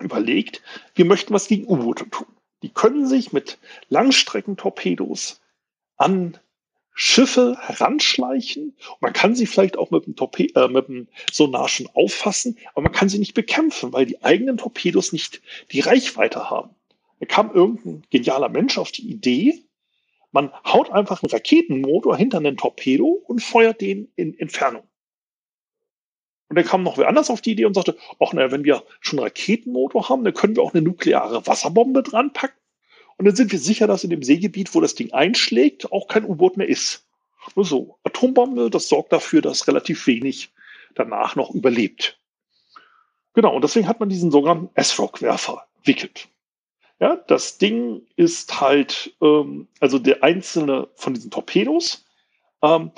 überlegt, 0.00 0.62
wir 0.94 1.04
möchten 1.04 1.34
was 1.34 1.48
gegen 1.48 1.66
U-Boote 1.66 2.08
tun. 2.10 2.26
Die 2.62 2.70
können 2.70 3.06
sich 3.06 3.32
mit 3.32 3.58
Langstreckentorpedos 3.88 5.40
an 5.96 6.38
Schiffe 6.92 7.56
heranschleichen. 7.58 8.76
Man 9.00 9.12
kann 9.12 9.34
sie 9.34 9.46
vielleicht 9.46 9.78
auch 9.78 9.90
mit 9.90 10.06
dem, 10.06 10.16
Torpe 10.16 10.44
äh, 10.54 10.68
mit 10.68 10.88
dem 10.88 11.08
Sonar 11.32 11.68
schon 11.68 11.88
auffassen, 11.94 12.58
aber 12.72 12.82
man 12.82 12.92
kann 12.92 13.08
sie 13.08 13.18
nicht 13.18 13.34
bekämpfen, 13.34 13.92
weil 13.92 14.06
die 14.06 14.22
eigenen 14.22 14.58
Torpedos 14.58 15.12
nicht 15.12 15.40
die 15.72 15.80
Reichweite 15.80 16.50
haben. 16.50 16.74
Da 17.20 17.26
kam 17.26 17.54
irgendein 17.54 18.02
genialer 18.10 18.48
Mensch 18.48 18.76
auf 18.76 18.92
die 18.92 19.08
Idee, 19.08 19.62
man 20.32 20.52
haut 20.64 20.90
einfach 20.90 21.22
einen 21.22 21.30
Raketenmotor 21.30 22.16
hinter 22.16 22.38
einen 22.38 22.56
Torpedo 22.56 23.06
und 23.06 23.42
feuert 23.42 23.80
den 23.80 24.12
in 24.14 24.38
Entfernung. 24.38 24.84
Und 26.50 26.56
dann 26.56 26.64
kam 26.64 26.82
noch 26.82 26.98
wer 26.98 27.06
anders 27.06 27.30
auf 27.30 27.40
die 27.40 27.52
Idee 27.52 27.64
und 27.64 27.74
sagte, 27.74 27.96
ach 28.18 28.32
naja, 28.32 28.50
wenn 28.50 28.64
wir 28.64 28.82
schon 29.00 29.20
einen 29.20 29.28
Raketenmotor 29.28 30.08
haben, 30.08 30.24
dann 30.24 30.34
können 30.34 30.56
wir 30.56 30.64
auch 30.64 30.74
eine 30.74 30.82
nukleare 30.82 31.46
Wasserbombe 31.46 32.02
dran 32.02 32.32
packen. 32.32 32.58
Und 33.16 33.26
dann 33.26 33.36
sind 33.36 33.52
wir 33.52 33.60
sicher, 33.60 33.86
dass 33.86 34.02
in 34.02 34.10
dem 34.10 34.24
Seegebiet, 34.24 34.74
wo 34.74 34.80
das 34.80 34.96
Ding 34.96 35.12
einschlägt, 35.12 35.92
auch 35.92 36.08
kein 36.08 36.24
U-Boot 36.24 36.56
mehr 36.56 36.68
ist. 36.68 37.06
Nur 37.54 37.64
so. 37.64 37.98
Atombombe, 38.02 38.68
das 38.68 38.88
sorgt 38.88 39.12
dafür, 39.12 39.42
dass 39.42 39.68
relativ 39.68 40.08
wenig 40.08 40.50
danach 40.96 41.36
noch 41.36 41.54
überlebt. 41.54 42.18
Genau, 43.34 43.54
und 43.54 43.62
deswegen 43.62 43.86
hat 43.86 44.00
man 44.00 44.08
diesen 44.08 44.32
sogenannten 44.32 44.70
S-Rock-Werfer 44.74 45.68
entwickelt. 45.76 46.26
Ja, 46.98 47.14
das 47.14 47.58
Ding 47.58 48.02
ist 48.16 48.60
halt, 48.60 49.14
ähm, 49.22 49.68
also 49.78 50.00
der 50.00 50.24
einzelne 50.24 50.88
von 50.96 51.14
diesen 51.14 51.30
Torpedos 51.30 52.04
ähm, 52.60 52.90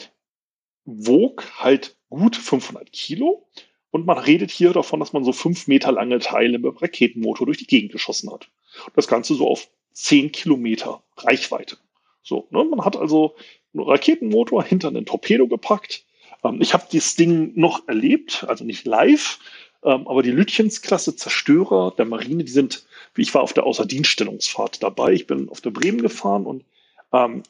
wog 0.86 1.44
halt 1.58 1.96
gut 2.12 2.36
500 2.36 2.92
Kilo. 2.92 3.46
Und 3.90 4.06
man 4.06 4.18
redet 4.18 4.50
hier 4.50 4.72
davon, 4.72 5.00
dass 5.00 5.12
man 5.12 5.24
so 5.24 5.32
fünf 5.32 5.66
Meter 5.66 5.92
lange 5.92 6.18
Teile 6.18 6.58
mit 6.58 6.80
Raketenmotor 6.80 7.46
durch 7.46 7.58
die 7.58 7.66
Gegend 7.66 7.92
geschossen 7.92 8.32
hat. 8.32 8.48
Das 8.94 9.06
Ganze 9.06 9.34
so 9.34 9.48
auf 9.48 9.68
10 9.92 10.32
Kilometer 10.32 11.02
Reichweite. 11.16 11.76
So, 12.22 12.46
ne? 12.50 12.64
Man 12.64 12.84
hat 12.84 12.96
also 12.96 13.34
einen 13.74 13.84
Raketenmotor 13.84 14.64
hinter 14.64 14.88
einen 14.88 15.04
Torpedo 15.04 15.46
gepackt. 15.46 16.04
Ähm, 16.44 16.60
ich 16.60 16.72
habe 16.72 16.86
dieses 16.90 17.16
Ding 17.16 17.52
noch 17.54 17.86
erlebt, 17.88 18.44
also 18.48 18.64
nicht 18.64 18.86
live, 18.86 19.38
ähm, 19.84 20.06
aber 20.06 20.22
die 20.22 20.30
Lütchens-Klasse 20.30 21.16
Zerstörer 21.16 21.92
der 21.96 22.06
Marine, 22.06 22.44
die 22.44 22.52
sind, 22.52 22.86
ich 23.16 23.34
war 23.34 23.42
auf 23.42 23.52
der 23.52 23.64
Außerdienststellungsfahrt 23.64 24.82
dabei. 24.82 25.12
Ich 25.12 25.26
bin 25.26 25.48
auf 25.48 25.60
der 25.60 25.70
Bremen 25.70 26.00
gefahren 26.00 26.46
und 26.46 26.64
ähm, 27.12 27.42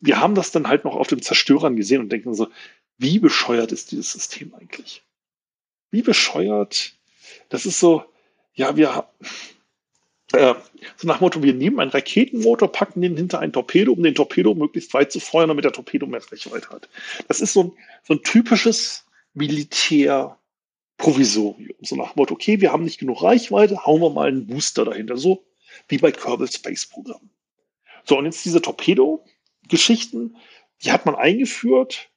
wir 0.00 0.20
haben 0.20 0.34
das 0.34 0.50
dann 0.50 0.66
halt 0.66 0.84
noch 0.84 0.96
auf 0.96 1.08
den 1.08 1.22
Zerstörern 1.22 1.76
gesehen 1.76 2.00
und 2.00 2.10
denken 2.10 2.34
so, 2.34 2.48
wie 3.00 3.18
bescheuert 3.18 3.72
ist 3.72 3.90
dieses 3.92 4.12
System 4.12 4.54
eigentlich? 4.54 5.02
Wie 5.90 6.02
bescheuert? 6.02 6.92
Das 7.48 7.64
ist 7.64 7.80
so, 7.80 8.04
ja, 8.52 8.76
wir, 8.76 9.08
äh, 10.32 10.54
so 10.96 11.06
nach 11.06 11.20
Motto, 11.20 11.42
wir 11.42 11.54
nehmen 11.54 11.80
einen 11.80 11.90
Raketenmotor, 11.90 12.70
packen 12.70 13.00
den 13.00 13.16
hinter 13.16 13.38
ein 13.40 13.54
Torpedo, 13.54 13.92
um 13.92 14.02
den 14.02 14.14
Torpedo 14.14 14.54
möglichst 14.54 14.92
weit 14.92 15.12
zu 15.12 15.18
feuern, 15.18 15.48
damit 15.48 15.64
der 15.64 15.72
Torpedo 15.72 16.06
mehr 16.06 16.20
Reichweite 16.30 16.68
hat. 16.68 16.90
Das 17.26 17.40
ist 17.40 17.54
so 17.54 17.62
ein, 17.64 17.72
so 18.06 18.12
ein 18.14 18.22
typisches 18.22 19.06
Militärprovisorium. 19.32 21.74
So 21.80 21.96
nach 21.96 22.16
Motto, 22.16 22.34
okay, 22.34 22.60
wir 22.60 22.70
haben 22.70 22.84
nicht 22.84 22.98
genug 22.98 23.22
Reichweite, 23.22 23.86
hauen 23.86 24.02
wir 24.02 24.10
mal 24.10 24.28
einen 24.28 24.46
Booster 24.46 24.84
dahinter. 24.84 25.16
So 25.16 25.46
wie 25.88 25.96
bei 25.96 26.12
Kerbal 26.12 26.52
Space 26.52 26.84
Program. 26.84 27.30
So, 28.04 28.18
und 28.18 28.26
jetzt 28.26 28.44
diese 28.44 28.60
Torpedo-Geschichten, 28.60 30.36
die 30.82 30.92
hat 30.92 31.06
man 31.06 31.14
eingeführt 31.14 32.09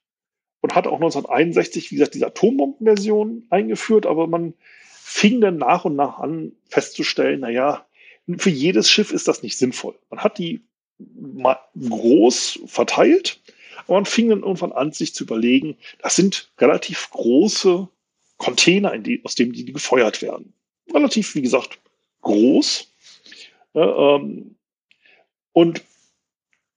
und 0.64 0.74
hat 0.74 0.86
auch 0.86 0.94
1961, 0.94 1.90
wie 1.90 1.96
gesagt, 1.96 2.14
diese 2.14 2.26
Atombombenversion 2.26 3.46
eingeführt, 3.50 4.06
aber 4.06 4.26
man 4.26 4.54
fing 4.88 5.42
dann 5.42 5.58
nach 5.58 5.84
und 5.84 5.94
nach 5.94 6.20
an 6.20 6.52
festzustellen, 6.70 7.40
naja, 7.40 7.84
für 8.38 8.48
jedes 8.48 8.88
Schiff 8.88 9.12
ist 9.12 9.28
das 9.28 9.42
nicht 9.42 9.58
sinnvoll. 9.58 9.94
Man 10.08 10.20
hat 10.20 10.38
die 10.38 10.62
mal 10.98 11.58
groß 11.78 12.60
verteilt, 12.64 13.42
aber 13.86 13.96
man 13.96 14.06
fing 14.06 14.30
dann 14.30 14.40
irgendwann 14.40 14.72
an, 14.72 14.92
sich 14.92 15.14
zu 15.14 15.24
überlegen, 15.24 15.76
das 16.00 16.16
sind 16.16 16.50
relativ 16.58 17.10
große 17.10 17.86
Container, 18.38 18.96
die, 18.96 19.20
aus 19.22 19.34
denen 19.34 19.52
die 19.52 19.66
gefeuert 19.66 20.22
werden. 20.22 20.54
Relativ, 20.94 21.34
wie 21.34 21.42
gesagt, 21.42 21.78
groß. 22.22 22.90
Äh, 23.74 23.80
ähm, 23.80 24.56
und 25.52 25.82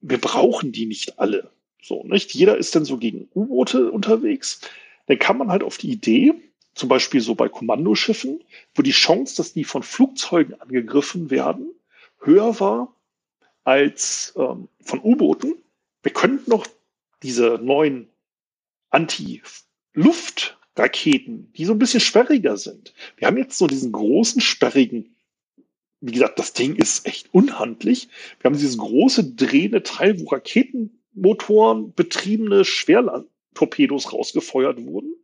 wir 0.01 0.19
brauchen 0.19 0.73
die 0.73 0.87
nicht 0.87 1.19
alle. 1.19 1.51
So, 1.81 2.03
nicht? 2.03 2.33
Jeder 2.33 2.57
ist 2.57 2.75
dann 2.75 2.85
so 2.85 2.97
gegen 2.97 3.29
U-Boote 3.33 3.91
unterwegs. 3.91 4.61
Dann 5.05 5.19
kann 5.19 5.37
man 5.37 5.49
halt 5.49 5.63
auf 5.63 5.77
die 5.77 5.91
Idee, 5.91 6.33
zum 6.73 6.89
Beispiel 6.89 7.21
so 7.21 7.35
bei 7.35 7.49
Kommandoschiffen, 7.49 8.43
wo 8.75 8.81
die 8.81 8.91
Chance, 8.91 9.37
dass 9.37 9.53
die 9.53 9.63
von 9.63 9.83
Flugzeugen 9.83 10.59
angegriffen 10.61 11.31
werden, 11.31 11.71
höher 12.21 12.59
war 12.59 12.93
als 13.63 14.33
ähm, 14.37 14.67
von 14.81 14.99
U-Booten. 15.01 15.55
Wir 16.03 16.13
könnten 16.13 16.49
noch 16.49 16.67
diese 17.23 17.59
neuen 17.61 18.09
Anti-Luft-Raketen, 18.91 21.51
die 21.53 21.65
so 21.65 21.73
ein 21.73 21.79
bisschen 21.79 21.99
sperriger 21.99 22.55
sind. 22.57 22.93
Wir 23.17 23.27
haben 23.27 23.37
jetzt 23.37 23.57
so 23.57 23.67
diesen 23.67 23.91
großen, 23.91 24.39
sperrigen, 24.41 25.15
wie 25.99 26.11
gesagt, 26.11 26.37
das 26.39 26.53
Ding 26.53 26.75
ist 26.75 27.07
echt 27.07 27.33
unhandlich. 27.33 28.07
Wir 28.39 28.49
haben 28.49 28.55
dieses 28.55 28.77
große 28.77 29.33
drehende 29.33 29.83
Teil, 29.83 30.19
wo 30.19 30.25
Raketenmotoren 31.17 31.93
betriebene 31.93 32.65
Schwerlandtorpedos 32.65 34.13
rausgefeuert 34.13 34.83
wurden. 34.85 35.15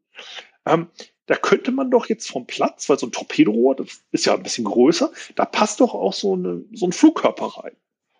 Ähm, 0.65 0.87
da 1.25 1.35
könnte 1.35 1.71
man 1.71 1.89
doch 1.89 2.07
jetzt 2.07 2.29
vom 2.29 2.45
Platz, 2.45 2.89
weil 2.89 2.99
so 2.99 3.07
ein 3.07 3.11
Torpedorohr, 3.11 3.75
das 3.75 4.01
ist 4.11 4.25
ja 4.25 4.33
ein 4.33 4.43
bisschen 4.43 4.65
größer, 4.65 5.11
da 5.35 5.45
passt 5.45 5.79
doch 5.79 5.93
auch 5.93 6.13
so, 6.13 6.33
eine, 6.33 6.65
so 6.73 6.85
ein 6.85 6.91
Flugkörper 6.91 7.63
rein. 7.63 7.75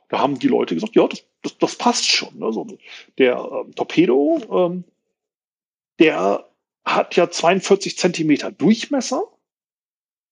Da 0.09 0.19
haben 0.19 0.39
die 0.39 0.47
Leute 0.47 0.75
gesagt, 0.75 0.95
ja, 0.95 1.07
das, 1.07 1.25
das, 1.41 1.57
das 1.57 1.75
passt 1.75 2.05
schon. 2.05 2.37
Ne? 2.39 2.53
So, 2.53 2.67
der 3.17 3.37
ähm, 3.37 3.75
Torpedo, 3.75 4.39
ähm, 4.51 4.83
der 5.99 6.49
hat 6.85 7.15
ja 7.15 7.29
42 7.29 7.97
Zentimeter 7.97 8.51
Durchmesser. 8.51 9.23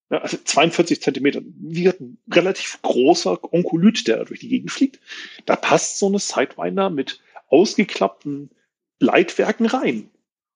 Ja, 0.09 0.19
also 0.19 0.37
42 0.37 1.01
Zentimeter, 1.01 1.41
wie 1.45 1.87
ein 1.87 2.17
relativ 2.29 2.81
großer 2.81 3.41
Onkolyt, 3.53 4.07
der 4.07 4.17
da 4.17 4.23
durch 4.25 4.41
die 4.41 4.49
Gegend 4.49 4.69
fliegt. 4.69 4.99
Da 5.45 5.55
passt 5.55 5.99
so 5.99 6.07
eine 6.07 6.19
Sidewinder 6.19 6.89
mit 6.89 7.21
ausgeklappten 7.51 8.49
Leitwerken 8.99 9.65
rein. 9.65 10.09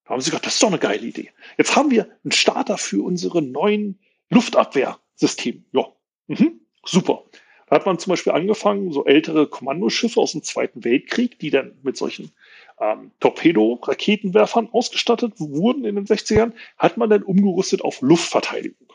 Da 0.05 0.11
haben 0.11 0.21
sie 0.21 0.29
gesagt, 0.29 0.45
das 0.45 0.55
ist 0.55 0.63
doch 0.63 0.69
eine 0.69 0.79
geile 0.79 1.05
Idee. 1.05 1.31
Jetzt 1.57 1.75
haben 1.75 1.91
wir 1.91 2.07
einen 2.23 2.31
Starter 2.31 2.77
für 2.77 3.03
unsere 3.03 3.41
neuen 3.41 3.99
Luftabwehrsysteme. 4.29 5.63
Ja, 5.71 5.87
mhm, 6.27 6.61
super. 6.83 7.23
Da 7.67 7.77
hat 7.77 7.85
man 7.87 7.97
zum 7.97 8.11
Beispiel 8.11 8.33
angefangen, 8.33 8.91
so 8.91 9.05
ältere 9.05 9.47
Kommandoschiffe 9.47 10.19
aus 10.19 10.33
dem 10.33 10.43
Zweiten 10.43 10.83
Weltkrieg, 10.83 11.39
die 11.39 11.49
dann 11.49 11.77
mit 11.81 11.97
solchen 11.97 12.31
ähm, 12.79 13.11
Torpedo-Raketenwerfern 13.19 14.69
ausgestattet 14.71 15.33
wurden 15.39 15.83
in 15.85 15.95
den 15.95 16.05
60ern, 16.05 16.53
hat 16.77 16.97
man 16.97 17.09
dann 17.09 17.23
umgerüstet 17.23 17.81
auf 17.81 18.01
Luftverteidigung. 18.01 18.93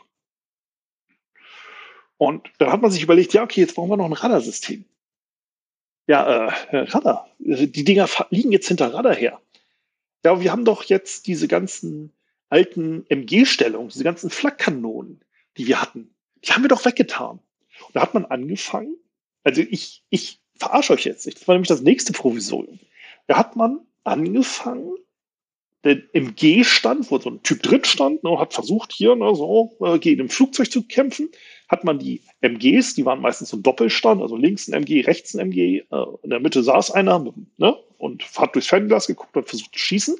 Und 2.17 2.49
dann 2.59 2.71
hat 2.71 2.81
man 2.81 2.91
sich 2.91 3.03
überlegt, 3.03 3.33
ja, 3.33 3.43
okay, 3.43 3.61
jetzt 3.61 3.75
brauchen 3.75 3.89
wir 3.89 3.97
noch 3.97 4.05
ein 4.05 4.13
Radarsystem. 4.13 4.85
Ja, 6.11 6.47
äh, 6.71 6.77
Radar. 6.77 7.29
Die 7.39 7.83
Dinger 7.83 8.07
liegen 8.29 8.51
jetzt 8.51 8.67
hinter 8.67 8.93
Radar 8.93 9.15
her 9.15 9.41
ja, 10.23 10.39
wir 10.41 10.51
haben 10.51 10.65
doch 10.65 10.83
jetzt 10.83 11.27
diese 11.27 11.47
ganzen 11.47 12.13
alten 12.49 13.05
MG-Stellungen, 13.09 13.89
diese 13.89 14.03
ganzen 14.03 14.29
Flakkanonen, 14.29 15.23
die 15.57 15.67
wir 15.67 15.81
hatten, 15.81 16.13
die 16.43 16.51
haben 16.51 16.63
wir 16.63 16.69
doch 16.69 16.85
weggetan. 16.85 17.39
Und 17.87 17.95
da 17.95 18.01
hat 18.01 18.13
man 18.13 18.25
angefangen, 18.25 18.95
also 19.43 19.61
ich, 19.61 20.03
ich 20.09 20.39
verarsche 20.55 20.93
euch 20.93 21.05
jetzt 21.05 21.25
nicht, 21.25 21.39
das 21.39 21.47
war 21.47 21.55
nämlich 21.55 21.69
das 21.69 21.81
nächste 21.81 22.13
Provisorium. 22.13 22.79
Da 23.27 23.37
hat 23.37 23.55
man 23.55 23.79
angefangen, 24.03 24.95
den 25.83 26.07
MG-Stand, 26.13 27.09
wo 27.09 27.17
so 27.17 27.29
ein 27.29 27.43
Typ 27.43 27.63
drin 27.63 27.83
stand, 27.83 28.23
ne, 28.23 28.37
hat 28.37 28.53
versucht, 28.53 28.91
hier 28.91 29.15
ne, 29.15 29.35
so 29.35 29.75
äh, 29.81 29.97
gegen 29.97 30.21
ein 30.21 30.29
Flugzeug 30.29 30.71
zu 30.71 30.83
kämpfen, 30.83 31.29
hat 31.67 31.83
man 31.83 31.97
die 31.97 32.21
MGs, 32.41 32.95
die 32.95 33.05
waren 33.05 33.21
meistens 33.21 33.49
so 33.49 33.57
ein 33.57 33.63
Doppelstand, 33.63 34.21
also 34.21 34.35
links 34.35 34.67
ein 34.67 34.73
MG, 34.73 35.01
rechts 35.01 35.33
ein 35.33 35.39
MG, 35.39 35.79
äh, 35.79 36.05
in 36.23 36.29
der 36.29 36.39
Mitte 36.39 36.61
saß 36.61 36.91
einer 36.91 37.33
ne, 37.57 37.75
und 37.97 38.23
hat 38.37 38.53
durchs 38.53 38.67
Fernglas 38.67 39.07
geguckt 39.07 39.35
und 39.35 39.47
versucht 39.47 39.73
zu 39.73 39.79
schießen. 39.79 40.15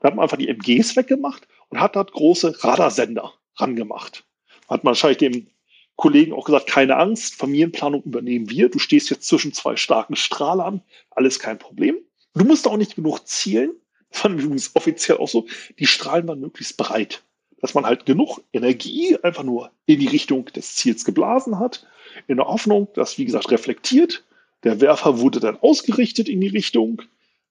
Da 0.00 0.08
hat 0.08 0.14
man 0.14 0.22
einfach 0.22 0.36
die 0.36 0.48
MGs 0.48 0.94
weggemacht 0.96 1.48
und 1.70 1.80
hat 1.80 1.96
dort 1.96 2.12
große 2.12 2.62
Radarsender 2.62 3.32
rangemacht. 3.56 4.24
Hat 4.68 4.84
man 4.84 4.92
wahrscheinlich 4.92 5.18
dem 5.18 5.48
Kollegen 5.96 6.32
auch 6.32 6.44
gesagt, 6.44 6.68
keine 6.68 6.96
Angst, 6.96 7.34
Familienplanung 7.34 8.04
übernehmen 8.04 8.48
wir. 8.48 8.68
Du 8.68 8.78
stehst 8.78 9.10
jetzt 9.10 9.26
zwischen 9.26 9.52
zwei 9.52 9.74
starken 9.74 10.14
Strahlern, 10.14 10.82
alles 11.10 11.40
kein 11.40 11.58
Problem. 11.58 11.96
Du 12.34 12.44
musst 12.44 12.68
auch 12.68 12.76
nicht 12.76 12.94
genug 12.94 13.26
zielen. 13.26 13.72
Das 14.10 14.24
ich 14.24 14.44
übrigens 14.44 14.74
offiziell 14.74 15.18
auch 15.18 15.28
so. 15.28 15.46
Die 15.78 15.86
Strahlen 15.86 16.26
waren 16.26 16.40
möglichst 16.40 16.76
breit 16.76 17.22
dass 17.60 17.74
man 17.74 17.86
halt 17.86 18.06
genug 18.06 18.40
Energie 18.52 19.16
einfach 19.22 19.42
nur 19.42 19.70
in 19.86 20.00
die 20.00 20.06
Richtung 20.06 20.46
des 20.46 20.76
Ziels 20.76 21.04
geblasen 21.04 21.58
hat, 21.58 21.86
in 22.26 22.36
der 22.36 22.46
Hoffnung, 22.46 22.88
dass, 22.94 23.18
wie 23.18 23.24
gesagt, 23.24 23.50
reflektiert. 23.50 24.24
Der 24.64 24.80
Werfer 24.80 25.20
wurde 25.20 25.40
dann 25.40 25.56
ausgerichtet 25.56 26.28
in 26.28 26.40
die 26.40 26.48
Richtung. 26.48 27.02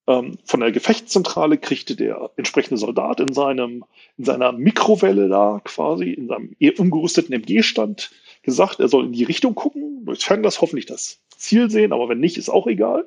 Ähm, 0.08 0.38
von 0.46 0.62
der 0.62 0.72
Gefechtszentrale 0.72 1.58
kriegte 1.58 1.96
der 1.96 2.32
entsprechende 2.38 2.78
Soldat 2.78 3.20
in, 3.20 3.34
seinem, 3.34 3.84
in 4.18 4.26
seiner 4.26 4.52
Mikrowelle 4.52 5.28
da 5.28 5.62
quasi, 5.64 6.12
in 6.12 6.28
seinem 6.28 6.56
umgerüsteten 6.78 7.34
MG-Stand 7.34 8.12
gesagt, 8.44 8.80
er 8.80 8.88
soll 8.88 9.06
in 9.06 9.12
die 9.12 9.26
Richtung 9.26 9.56
gucken, 9.56 10.06
durchs 10.06 10.24
Fernglas 10.24 10.62
hoffentlich 10.62 10.86
das 10.86 11.20
Ziel 11.36 11.70
sehen, 11.70 11.92
aber 11.92 12.08
wenn 12.08 12.20
nicht, 12.20 12.38
ist 12.38 12.50
auch 12.50 12.68
egal. 12.68 13.06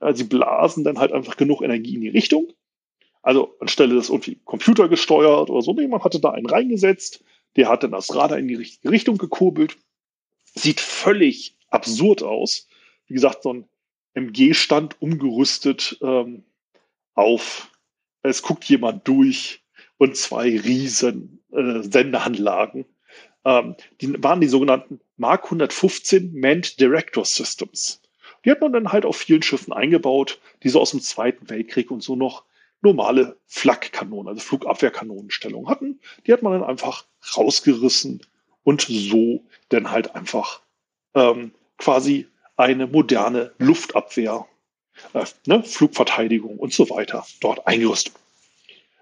Äh, 0.00 0.14
sie 0.14 0.24
blasen 0.24 0.82
dann 0.82 0.98
halt 0.98 1.12
einfach 1.12 1.36
genug 1.36 1.62
Energie 1.62 1.94
in 1.94 2.00
die 2.00 2.08
Richtung. 2.08 2.52
Also 3.22 3.56
anstelle 3.60 3.94
des 3.94 4.08
irgendwie 4.08 4.40
computergesteuert 4.44 5.48
oder 5.48 5.62
so, 5.62 5.72
nee, 5.72 5.86
man 5.86 6.02
hatte 6.02 6.20
da 6.20 6.30
einen 6.30 6.46
reingesetzt, 6.46 7.22
der 7.56 7.68
hat 7.68 7.82
dann 7.82 7.92
das 7.92 8.14
Radar 8.14 8.38
in 8.38 8.48
die 8.48 8.56
richtige 8.56 8.90
Richtung 8.90 9.16
gekurbelt. 9.16 9.76
Sieht 10.54 10.80
völlig 10.80 11.56
absurd 11.68 12.22
aus. 12.22 12.68
Wie 13.06 13.14
gesagt, 13.14 13.42
so 13.42 13.52
ein 13.52 13.68
MG-Stand 14.14 15.00
umgerüstet 15.00 15.98
ähm, 16.02 16.44
auf, 17.14 17.70
es 18.22 18.42
guckt 18.42 18.64
jemand 18.64 19.06
durch 19.08 19.62
und 19.98 20.16
zwei 20.16 20.58
riesen 20.58 21.42
äh, 21.52 21.82
Sendeanlagen. 21.82 22.84
Ähm, 23.44 23.76
die 24.00 24.22
waren 24.22 24.40
die 24.40 24.48
sogenannten 24.48 25.00
Mark 25.16 25.44
115 25.44 26.34
Manned 26.34 26.80
Director 26.80 27.24
Systems. 27.24 28.02
Die 28.44 28.50
hat 28.50 28.60
man 28.60 28.72
dann 28.72 28.92
halt 28.92 29.04
auf 29.04 29.16
vielen 29.16 29.42
Schiffen 29.42 29.72
eingebaut, 29.72 30.40
die 30.62 30.68
so 30.68 30.80
aus 30.80 30.90
dem 30.90 31.00
Zweiten 31.00 31.48
Weltkrieg 31.48 31.90
und 31.90 32.02
so 32.02 32.16
noch 32.16 32.44
normale 32.82 33.36
Flakkanonen, 33.46 34.28
also 34.28 34.40
Flugabwehrkanonenstellung 34.40 35.68
hatten. 35.68 36.00
Die 36.26 36.32
hat 36.32 36.42
man 36.42 36.52
dann 36.52 36.64
einfach 36.64 37.06
rausgerissen 37.36 38.20
und 38.64 38.82
so 38.82 39.44
dann 39.68 39.90
halt 39.90 40.14
einfach 40.14 40.62
ähm, 41.14 41.52
quasi 41.78 42.26
eine 42.56 42.86
moderne 42.86 43.52
Luftabwehr, 43.58 44.46
äh, 45.14 45.24
ne, 45.46 45.62
Flugverteidigung 45.62 46.58
und 46.58 46.72
so 46.72 46.90
weiter 46.90 47.26
dort 47.40 47.66
eingerüstet. 47.66 48.14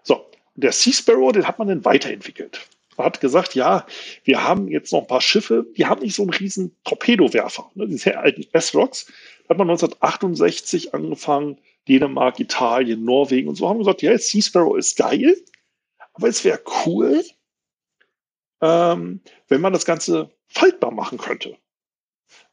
So, 0.02 0.24
der 0.54 0.72
Sea 0.72 0.92
Sparrow, 0.92 1.32
den 1.32 1.46
hat 1.46 1.58
man 1.58 1.68
dann 1.68 1.84
weiterentwickelt. 1.84 2.66
Man 2.96 3.06
hat 3.06 3.20
gesagt, 3.20 3.54
ja, 3.54 3.86
wir 4.24 4.44
haben 4.44 4.68
jetzt 4.68 4.92
noch 4.92 5.00
ein 5.00 5.06
paar 5.06 5.20
Schiffe, 5.20 5.66
die 5.76 5.86
haben 5.86 6.02
nicht 6.02 6.14
so 6.14 6.22
einen 6.22 6.32
riesen 6.32 6.76
Torpedowerfer, 6.84 7.70
ne, 7.74 7.86
diese 7.86 8.18
alten 8.18 8.46
S-Rocks. 8.52 9.06
Da 9.46 9.54
hat 9.54 9.58
man 9.58 9.70
1968 9.70 10.94
angefangen, 10.94 11.58
Dänemark, 11.90 12.38
Italien, 12.38 13.04
Norwegen 13.04 13.48
und 13.48 13.56
so 13.56 13.68
haben 13.68 13.78
gesagt, 13.78 14.02
ja, 14.02 14.16
Sea 14.16 14.40
Sparrow 14.40 14.76
ist 14.78 14.96
geil, 14.96 15.36
aber 16.12 16.28
es 16.28 16.44
wäre 16.44 16.60
cool, 16.86 17.24
ähm, 18.60 19.20
wenn 19.48 19.60
man 19.60 19.72
das 19.72 19.84
Ganze 19.84 20.30
faltbar 20.46 20.92
machen 20.92 21.18
könnte. 21.18 21.58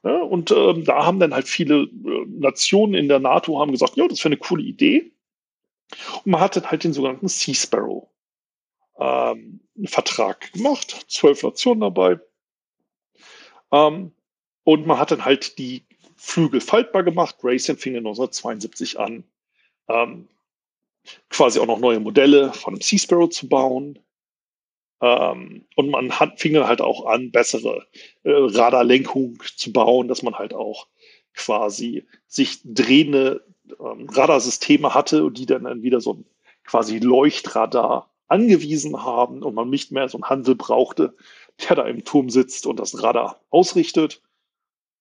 Ja, 0.04 0.21
und 0.21 0.50
ähm, 0.52 0.86
da 0.86 1.06
haben 1.06 1.19
dann 1.19 1.36
halt 1.36 1.47
viele 1.47 1.84
äh, 1.84 2.26
Nationen 2.28 2.95
in 2.95 3.08
der 3.08 3.19
NATO 3.19 3.60
haben 3.60 3.71
gesagt, 3.71 3.95
ja, 3.95 4.08
das 4.08 4.19
wäre 4.19 4.30
eine 4.30 4.38
coole 4.38 4.63
Idee. 4.63 5.12
Und 6.23 6.32
man 6.32 6.41
hat 6.41 6.56
dann 6.56 6.71
halt 6.71 6.84
den 6.84 6.93
sogenannten 6.93 7.28
Sea 7.28 7.54
Sparrow 7.54 8.10
ähm, 9.00 9.60
Vertrag 9.86 10.52
gemacht, 10.54 11.06
zwölf 11.08 11.43
Nationen 11.43 11.82
dabei. 11.82 12.19
Ähm, 13.71 14.13
und 14.63 14.88
man 14.88 14.97
hat 14.97 15.12
dann 15.12 15.26
halt 15.26 15.60
die 15.60 15.87
Flügel 16.17 16.62
faltbar 16.62 17.03
gemacht. 17.03 17.38
Raytheon 17.43 17.77
fing 17.77 17.95
1972 17.95 18.99
an, 18.99 19.23
ähm, 19.88 20.27
quasi 21.30 21.60
auch 21.60 21.67
noch 21.67 21.80
neue 21.80 21.99
Modelle 21.99 22.51
von 22.53 22.73
einem 22.73 22.82
Sea 22.82 22.99
Sparrow 22.99 23.30
zu 23.30 23.47
bauen. 23.47 23.99
Ähm, 24.99 25.65
und 25.75 25.89
man 25.89 26.12
hat, 26.19 26.39
fing 26.39 26.53
dann 26.53 26.67
halt 26.67 26.82
auch 26.82 27.06
an, 27.06 27.32
bessere 27.32 27.86
äh, 28.23 28.32
Radarlenkung 28.32 29.41
zu 29.56 29.71
bauen, 29.71 30.08
dass 30.08 30.23
man 30.23 30.36
halt 30.36 30.53
auch 30.53 30.88
quasi 31.34 32.06
sich 32.25 32.60
drehende 32.63 33.45
ähm, 33.80 34.10
Radarsysteme 34.10 34.93
hatte, 34.93 35.32
die 35.32 35.45
dann, 35.45 35.65
dann 35.65 35.84
wieder 35.84 36.01
so 36.01 36.15
ein 36.15 36.25
quasi 36.63 36.99
Leuchtradar 36.99 38.12
angewiesen 38.27 39.03
haben 39.03 39.43
und 39.43 39.56
man 39.56 39.69
nicht 39.69 39.91
mehr 39.91 40.10
so 40.10 40.17
einen 40.17 40.30
Hansel 40.30 40.56
brauchte, 40.56 41.15
der 41.62 41.75
da 41.75 41.84
im 41.86 42.03
Turm 42.03 42.30
sitzt 42.30 42.65
und 42.65 42.80
das 42.80 43.01
Radar 43.01 43.39
ausrichtet. 43.49 44.21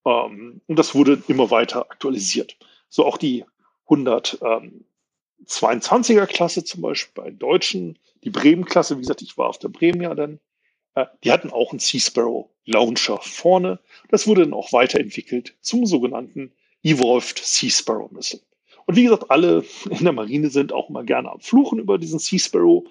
Ähm, 0.07 0.61
und 0.67 0.79
das 0.79 0.95
wurde 0.95 1.21
immer 1.27 1.51
weiter 1.51 1.91
aktualisiert. 1.91 2.55
So 2.89 3.05
auch 3.05 3.17
die 3.17 3.43
122er 3.87 6.25
Klasse 6.27 6.63
zum 6.63 6.81
Beispiel 6.81 7.23
bei 7.23 7.31
Deutschen, 7.31 7.99
die 8.23 8.29
Bremen-Klasse, 8.29 8.95
wie 8.97 9.01
gesagt, 9.01 9.21
ich 9.21 9.37
war 9.37 9.49
auf 9.49 9.59
der 9.59 9.67
Bremen 9.67 10.01
ja 10.01 10.15
dann, 10.15 10.39
äh, 10.95 11.05
die 11.23 11.31
hatten 11.31 11.51
auch 11.51 11.71
einen 11.71 11.79
Sea 11.79 11.99
Sparrow 11.99 12.49
Launcher 12.65 13.19
vorne. 13.21 13.79
Das 14.09 14.27
wurde 14.27 14.43
dann 14.43 14.53
auch 14.53 14.71
weiterentwickelt 14.73 15.55
zum 15.61 15.85
sogenannten 15.85 16.51
Evolved 16.83 17.39
Sea 17.39 17.69
Sparrow 17.69 18.11
Missile. 18.11 18.41
Und 18.85 18.95
wie 18.95 19.03
gesagt, 19.03 19.29
alle 19.29 19.65
in 19.89 20.05
der 20.05 20.13
Marine 20.13 20.49
sind 20.49 20.71
auch 20.71 20.87
mal 20.89 21.05
gerne 21.05 21.29
am 21.31 21.41
Fluchen 21.41 21.79
über 21.79 21.97
diesen 21.97 22.19
Sea 22.19 22.39
Sparrow, 22.39 22.85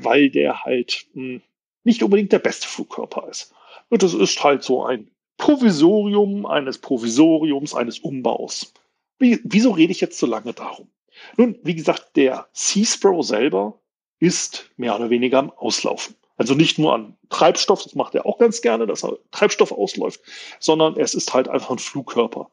weil 0.00 0.30
der 0.30 0.64
halt 0.64 1.06
mh, 1.12 1.22
hm, 1.22 1.42
nicht 1.84 2.02
unbedingt 2.02 2.32
der 2.32 2.38
beste 2.38 2.66
Flugkörper 2.66 3.28
ist. 3.28 3.52
Und 3.90 4.02
das 4.02 4.14
ist 4.14 4.42
halt 4.42 4.62
so 4.62 4.82
ein 4.84 5.10
Provisorium 5.44 6.46
eines 6.46 6.78
Provisoriums, 6.78 7.74
eines 7.74 7.98
Umbaus. 7.98 8.72
Wie, 9.18 9.40
wieso 9.44 9.72
rede 9.72 9.92
ich 9.92 10.00
jetzt 10.00 10.18
so 10.18 10.24
lange 10.24 10.54
darum? 10.54 10.88
Nun, 11.36 11.58
wie 11.62 11.74
gesagt, 11.74 12.16
der 12.16 12.48
Sea 12.54 12.86
Sparrow 12.86 13.22
selber 13.22 13.78
ist 14.20 14.70
mehr 14.78 14.96
oder 14.96 15.10
weniger 15.10 15.40
am 15.40 15.50
Auslaufen. 15.50 16.16
Also 16.38 16.54
nicht 16.54 16.78
nur 16.78 16.94
an 16.94 17.18
Treibstoff, 17.28 17.82
das 17.82 17.94
macht 17.94 18.14
er 18.14 18.24
auch 18.24 18.38
ganz 18.38 18.62
gerne, 18.62 18.86
dass 18.86 19.04
er 19.04 19.18
Treibstoff 19.32 19.70
ausläuft, 19.70 20.22
sondern 20.60 20.98
es 20.98 21.12
ist 21.12 21.34
halt 21.34 21.48
einfach 21.48 21.72
ein 21.72 21.78
Flugkörper, 21.78 22.48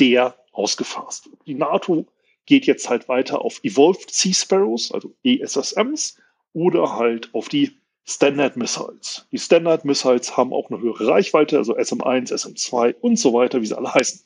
der 0.00 0.34
ausgefasst 0.50 1.30
wird. 1.30 1.46
Die 1.46 1.54
NATO 1.54 2.06
geht 2.46 2.66
jetzt 2.66 2.90
halt 2.90 3.08
weiter 3.08 3.40
auf 3.42 3.62
Evolved 3.62 4.10
Sea 4.10 4.34
Sparrows, 4.34 4.90
also 4.90 5.14
ESSMs, 5.22 6.18
oder 6.54 6.96
halt 6.96 7.32
auf 7.34 7.48
die 7.48 7.78
Standard 8.04 8.56
Missiles. 8.56 9.26
Die 9.30 9.38
Standard 9.38 9.84
Missiles 9.84 10.36
haben 10.36 10.52
auch 10.52 10.70
eine 10.70 10.80
höhere 10.80 11.06
Reichweite, 11.06 11.58
also 11.58 11.76
SM1, 11.76 12.32
SM2 12.32 12.96
und 13.00 13.16
so 13.16 13.32
weiter, 13.32 13.60
wie 13.60 13.66
sie 13.66 13.76
alle 13.76 13.94
heißen. 13.94 14.24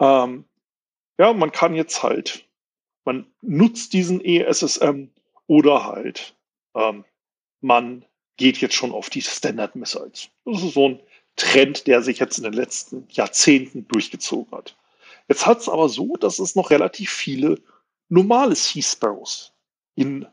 Ähm, 0.00 0.44
ja, 1.18 1.32
man 1.32 1.52
kann 1.52 1.74
jetzt 1.74 2.02
halt, 2.02 2.46
man 3.04 3.26
nutzt 3.40 3.92
diesen 3.92 4.22
ESSM 4.22 5.08
oder 5.46 5.84
halt 5.84 6.34
ähm, 6.74 7.04
man 7.60 8.04
geht 8.36 8.58
jetzt 8.58 8.74
schon 8.74 8.92
auf 8.92 9.10
die 9.10 9.22
Standard 9.22 9.76
Missiles. 9.76 10.30
Das 10.44 10.62
ist 10.62 10.74
so 10.74 10.88
ein 10.88 11.00
Trend, 11.36 11.86
der 11.86 12.02
sich 12.02 12.18
jetzt 12.18 12.38
in 12.38 12.44
den 12.44 12.52
letzten 12.52 13.06
Jahrzehnten 13.10 13.86
durchgezogen 13.88 14.52
hat. 14.52 14.76
Jetzt 15.28 15.46
hat 15.46 15.60
es 15.60 15.68
aber 15.68 15.88
so, 15.88 16.16
dass 16.16 16.38
es 16.38 16.56
noch 16.56 16.70
relativ 16.70 17.10
viele 17.10 17.60
normale 18.08 18.54
Sea 18.54 18.82
Sparrows 18.82 19.52
in 19.94 20.26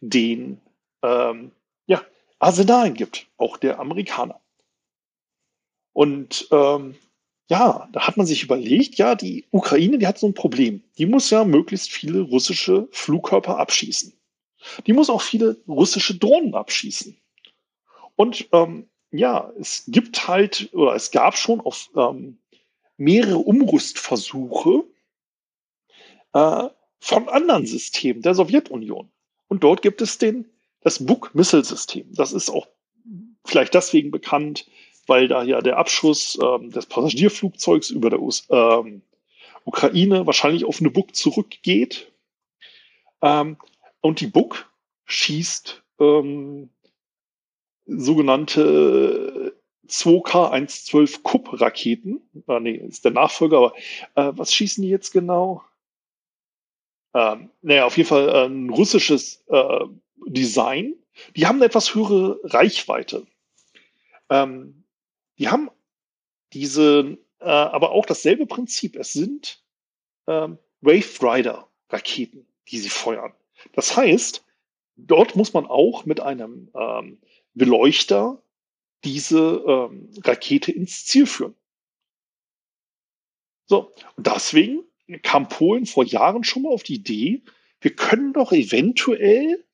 den 0.00 0.60
ähm, 1.02 1.52
ja, 1.86 2.02
Arsenalen 2.38 2.94
gibt, 2.94 3.26
auch 3.36 3.56
der 3.56 3.78
Amerikaner. 3.78 4.40
Und 5.92 6.48
ähm, 6.50 6.96
ja, 7.48 7.88
da 7.92 8.06
hat 8.06 8.16
man 8.16 8.26
sich 8.26 8.42
überlegt, 8.42 8.96
ja, 8.96 9.14
die 9.14 9.46
Ukraine, 9.50 9.98
die 9.98 10.06
hat 10.06 10.18
so 10.18 10.26
ein 10.26 10.34
Problem. 10.34 10.82
Die 10.98 11.06
muss 11.06 11.30
ja 11.30 11.44
möglichst 11.44 11.90
viele 11.90 12.20
russische 12.20 12.88
Flugkörper 12.90 13.58
abschießen. 13.58 14.12
Die 14.86 14.92
muss 14.92 15.10
auch 15.10 15.22
viele 15.22 15.56
russische 15.68 16.18
Drohnen 16.18 16.54
abschießen. 16.54 17.16
Und 18.16 18.48
ähm, 18.52 18.88
ja, 19.12 19.52
es 19.60 19.84
gibt 19.86 20.26
halt, 20.26 20.70
oder 20.72 20.94
es 20.94 21.10
gab 21.12 21.36
schon 21.36 21.60
auf 21.60 21.88
ähm, 21.96 22.38
mehrere 22.96 23.38
Umrüstversuche 23.38 24.84
äh, 26.32 26.68
von 26.98 27.28
anderen 27.28 27.66
Systemen 27.66 28.22
der 28.22 28.34
Sowjetunion. 28.34 29.10
Und 29.48 29.62
dort 29.62 29.82
gibt 29.82 30.00
es 30.00 30.18
den, 30.18 30.50
das 30.86 31.04
Buk-Missile-System. 31.04 32.14
Das 32.14 32.32
ist 32.32 32.48
auch 32.48 32.68
vielleicht 33.44 33.74
deswegen 33.74 34.12
bekannt, 34.12 34.70
weil 35.08 35.26
da 35.26 35.42
ja 35.42 35.60
der 35.60 35.78
Abschuss 35.78 36.38
ähm, 36.40 36.70
des 36.70 36.86
Passagierflugzeugs 36.86 37.90
über 37.90 38.08
der 38.08 38.22
US 38.22 38.46
ähm, 38.50 39.02
Ukraine 39.64 40.28
wahrscheinlich 40.28 40.64
auf 40.64 40.78
eine 40.78 40.90
Buk 40.90 41.16
zurückgeht. 41.16 42.12
Ähm, 43.20 43.56
und 44.00 44.20
die 44.20 44.28
Buk 44.28 44.70
schießt 45.06 45.82
ähm, 45.98 46.70
sogenannte 47.86 49.58
2K112 49.88 51.22
Kupp-Raketen. 51.22 52.20
Ah, 52.46 52.60
nee, 52.60 52.76
ist 52.76 53.04
der 53.04 53.10
Nachfolger, 53.10 53.56
aber 53.56 53.74
äh, 54.14 54.32
was 54.36 54.54
schießen 54.54 54.84
die 54.84 54.90
jetzt 54.90 55.10
genau? 55.10 55.64
Ähm, 57.12 57.50
naja, 57.62 57.86
auf 57.86 57.96
jeden 57.96 58.08
Fall 58.08 58.28
äh, 58.28 58.46
ein 58.46 58.70
russisches 58.70 59.44
äh, 59.48 59.84
Design. 60.26 60.94
Die 61.34 61.46
haben 61.46 61.56
eine 61.56 61.66
etwas 61.66 61.94
höhere 61.94 62.40
Reichweite. 62.44 63.26
Ähm, 64.30 64.84
die 65.38 65.48
haben 65.48 65.70
diese, 66.52 67.18
äh, 67.40 67.44
aber 67.44 67.90
auch 67.92 68.06
dasselbe 68.06 68.46
Prinzip. 68.46 68.96
Es 68.96 69.12
sind 69.12 69.62
ähm, 70.26 70.58
Wave 70.80 71.22
Rider 71.22 71.68
Raketen, 71.90 72.46
die 72.68 72.78
sie 72.78 72.88
feuern. 72.88 73.32
Das 73.72 73.96
heißt, 73.96 74.44
dort 74.96 75.36
muss 75.36 75.52
man 75.52 75.66
auch 75.66 76.04
mit 76.04 76.20
einem 76.20 76.70
ähm, 76.74 77.20
Beleuchter 77.54 78.42
diese 79.04 79.62
ähm, 79.66 80.10
Rakete 80.24 80.72
ins 80.72 81.04
Ziel 81.06 81.26
führen. 81.26 81.54
So, 83.66 83.92
und 84.16 84.26
deswegen 84.26 84.84
kam 85.22 85.48
Polen 85.48 85.86
vor 85.86 86.04
Jahren 86.04 86.44
schon 86.44 86.62
mal 86.62 86.72
auf 86.72 86.82
die 86.82 86.94
Idee, 86.94 87.42
wir 87.80 87.94
können 87.94 88.32
doch 88.32 88.52
eventuell 88.52 89.64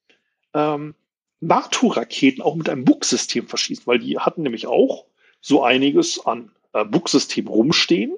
ähm, 0.55 0.95
NATO-Raketen 1.41 2.43
auch 2.43 2.55
mit 2.55 2.69
einem 2.69 2.85
Bug-System 2.85 3.49
verschießen, 3.49 3.87
weil 3.87 3.99
die 3.99 4.19
hatten 4.19 4.43
nämlich 4.43 4.67
auch 4.67 5.07
so 5.41 5.63
einiges 5.63 6.25
an 6.25 6.53
äh, 6.73 6.85
Bug-Systemen 6.85 7.53
rumstehen. 7.53 8.17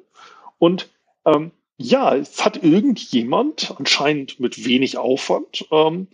Und 0.58 0.90
ähm, 1.24 1.50
ja, 1.76 2.14
es 2.14 2.44
hat 2.44 2.62
irgendjemand 2.62 3.74
anscheinend 3.78 4.38
mit 4.40 4.64
wenig 4.64 4.98
Aufwand 4.98 5.66
ähm, 5.72 6.06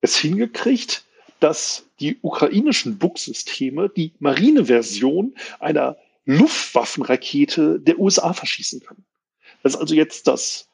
es 0.00 0.16
hingekriegt, 0.16 1.04
dass 1.40 1.86
die 2.00 2.18
ukrainischen 2.22 2.98
Bug-Systeme 2.98 3.88
die 3.88 4.12
Marineversion 4.18 5.34
einer 5.60 5.96
Luftwaffenrakete 6.24 7.80
der 7.80 7.98
USA 7.98 8.32
verschießen 8.32 8.80
können. 8.80 9.04
Das 9.62 9.74
ist 9.74 9.80
also 9.80 9.94
jetzt 9.94 10.26
das, 10.26 10.67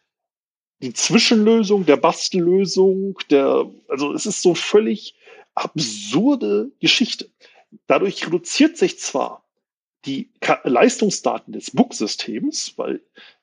die 0.80 0.92
Zwischenlösung, 0.92 1.86
der 1.86 1.96
Bastellösung, 1.96 3.18
der, 3.30 3.70
also 3.88 4.12
es 4.12 4.26
ist 4.26 4.42
so 4.42 4.54
völlig 4.54 5.14
absurde 5.54 6.70
Geschichte. 6.80 7.30
Dadurch 7.86 8.26
reduziert 8.26 8.76
sich 8.76 8.98
zwar 8.98 9.44
die 10.04 10.28
Leistungsdaten 10.64 11.52
des 11.52 11.70
Bug-Systems, 11.70 12.74
weil 12.76 13.00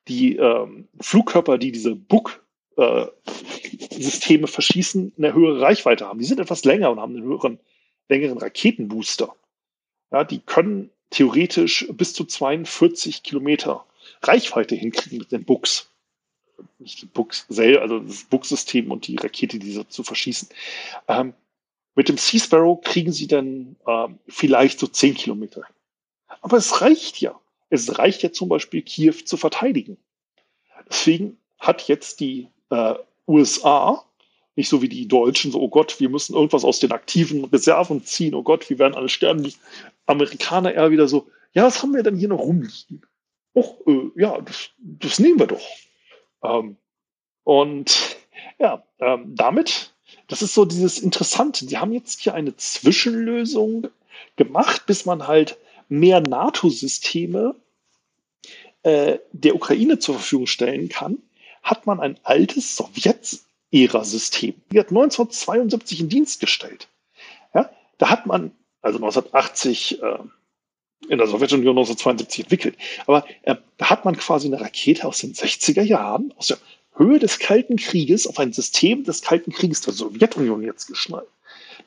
die 0.08 0.36
ähm, 0.36 0.88
Flugkörper, 1.00 1.58
die 1.58 1.72
diese 1.72 1.96
Bug-Systeme 1.96 4.44
äh, 4.44 4.48
verschießen, 4.48 5.14
eine 5.18 5.34
höhere 5.34 5.62
Reichweite 5.62 6.06
haben. 6.06 6.20
Die 6.20 6.26
sind 6.26 6.40
etwas 6.40 6.64
länger 6.66 6.92
und 6.92 7.00
haben 7.00 7.16
einen 7.16 7.26
höheren, 7.26 7.58
längeren 8.10 8.38
Raketenbooster. 8.38 9.36
Ja, 10.12 10.24
die 10.24 10.38
können 10.40 10.92
theoretisch 11.10 11.88
bis 11.92 12.14
zu 12.14 12.26
42 12.26 13.24
Kilometer 13.24 13.86
Reichweite 14.22 14.76
hinkriegen 14.76 15.18
mit 15.20 15.32
den 15.32 15.46
Bugs. 15.46 15.91
Bugs 17.14 17.46
also 17.50 18.00
das 18.00 18.24
Bug-System 18.24 18.92
und 18.92 19.08
die 19.08 19.16
Rakete, 19.16 19.60
diese 19.60 19.88
zu 19.88 20.04
verschießen. 20.04 20.50
Ähm, 21.08 21.34
mit 21.96 22.10
dem 22.10 22.18
Sea 22.18 22.40
Sparrow 22.40 22.80
kriegen 22.82 23.12
sie 23.12 23.28
dann 23.28 23.76
ähm, 23.88 24.20
vielleicht 24.28 24.80
so 24.80 24.88
10 24.88 25.16
Kilometer. 25.16 25.64
Aber 26.42 26.58
es 26.58 26.82
reicht 26.82 27.20
ja. 27.20 27.40
Es 27.70 27.98
reicht 27.98 28.24
ja 28.24 28.32
zum 28.32 28.50
Beispiel, 28.50 28.82
Kiew 28.82 29.14
zu 29.26 29.38
verteidigen. 29.38 29.98
Deswegen 30.90 31.38
hat 31.60 31.88
jetzt 31.88 32.20
die 32.20 32.48
äh, 32.70 32.96
USA, 33.28 34.04
nicht 34.56 34.68
so 34.68 34.82
wie 34.82 34.90
die 34.90 35.08
Deutschen, 35.08 35.52
so, 35.52 35.62
oh 35.62 35.70
Gott, 35.70 36.00
wir 36.00 36.10
müssen 36.10 36.36
irgendwas 36.36 36.66
aus 36.66 36.80
den 36.80 36.92
aktiven 36.92 37.46
Reserven 37.46 38.04
ziehen, 38.04 38.36
oh 38.36 38.44
Gott, 38.44 38.70
wir 38.70 38.80
werden 38.80 38.96
alle 38.96 39.10
sterben. 39.10 39.44
Die 39.44 39.56
Amerikaner 40.06 40.74
eher 40.74 40.92
wieder 40.92 41.08
so, 41.08 41.28
ja, 41.54 41.64
was 41.64 41.82
haben 41.82 41.94
wir 41.94 42.04
denn 42.04 42.18
hier 42.18 42.30
noch 42.30 42.40
rumliegen? 42.40 43.06
Och, 43.54 43.86
äh, 43.88 44.12
ja, 44.16 44.40
das, 44.42 44.70
das 44.78 45.20
nehmen 45.20 45.40
wir 45.40 45.48
doch. 45.48 45.62
Ähm, 46.44 46.78
und 47.44 48.18
ja, 48.60 48.84
ähm, 49.00 49.36
damit, 49.36 49.94
das 50.28 50.42
ist 50.42 50.54
so 50.54 50.66
dieses 50.66 51.00
Interessante. 51.00 51.66
Die 51.66 51.78
haben 51.78 51.94
jetzt 51.94 52.22
hier 52.22 52.34
eine 52.34 52.56
Zwischenlösung 52.56 53.88
gemacht, 54.36 54.86
bis 54.86 55.06
man 55.06 55.28
halt 55.28 55.58
mehr 55.90 56.22
NATO-Systeme 56.22 57.56
äh, 58.84 59.20
der 59.32 59.56
Ukraine 59.56 60.00
zur 60.00 60.16
Verfügung 60.16 60.48
stellen 60.48 60.90
kann, 60.90 61.18
hat 61.62 61.86
man 61.86 62.00
ein 62.00 62.18
altes 62.24 62.76
Sowjet-Ära-System. 62.76 64.56
Die 64.72 64.80
hat 64.80 64.90
1972 64.90 66.00
in 66.00 66.10
Dienst 66.10 66.40
gestellt. 66.40 66.88
Ja, 67.54 67.70
da 67.98 68.10
hat 68.10 68.26
man, 68.26 68.52
also 68.82 68.98
1980 68.98 70.02
äh, 70.02 70.18
in 71.10 71.18
der 71.18 71.28
Sowjetunion 71.28 71.78
1972 71.78 72.46
entwickelt, 72.46 72.78
aber 73.08 73.26
äh, 73.44 73.56
da 73.78 73.90
hat 73.90 74.06
man 74.06 74.16
quasi 74.16 74.48
eine 74.48 74.62
Rakete 74.62 75.08
aus 75.08 75.20
den 75.20 75.34
60er 75.34 75.82
Jahren, 75.82 76.34
aus 76.38 76.48
der 76.48 76.58
Höhe 76.96 77.20
des 77.20 77.40
Kalten 77.40 77.78
Krieges 77.78 78.28
auf 78.28 78.38
ein 78.38 78.54
System 78.54 79.04
des 79.04 79.22
Kalten 79.22 79.52
Krieges 79.52 79.82
der 79.82 79.94
Sowjetunion 79.94 80.64
jetzt 80.64 80.88
geschnallt. 80.88 81.28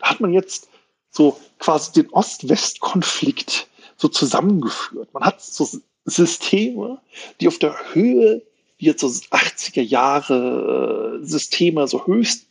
Da 0.01 0.11
hat 0.11 0.21
man 0.21 0.33
jetzt 0.33 0.69
so 1.11 1.39
quasi 1.59 1.93
den 1.93 2.11
Ost-West-Konflikt 2.11 3.69
so 3.97 4.09
zusammengeführt. 4.09 5.13
Man 5.15 5.25
hat 5.25 5.41
so 5.41 5.69
Systeme, 6.05 7.01
die 7.41 7.49
auf 7.49 7.59
der 7.59 7.77
Höhe, 7.95 8.43
wie 8.79 8.87
jetzt 8.87 9.01
so 9.01 9.07
80er 9.07 9.83
Jahre 9.83 11.21
äh, 11.23 11.25
Systeme, 11.25 11.87
so 11.87 12.07
höchst 12.07 12.47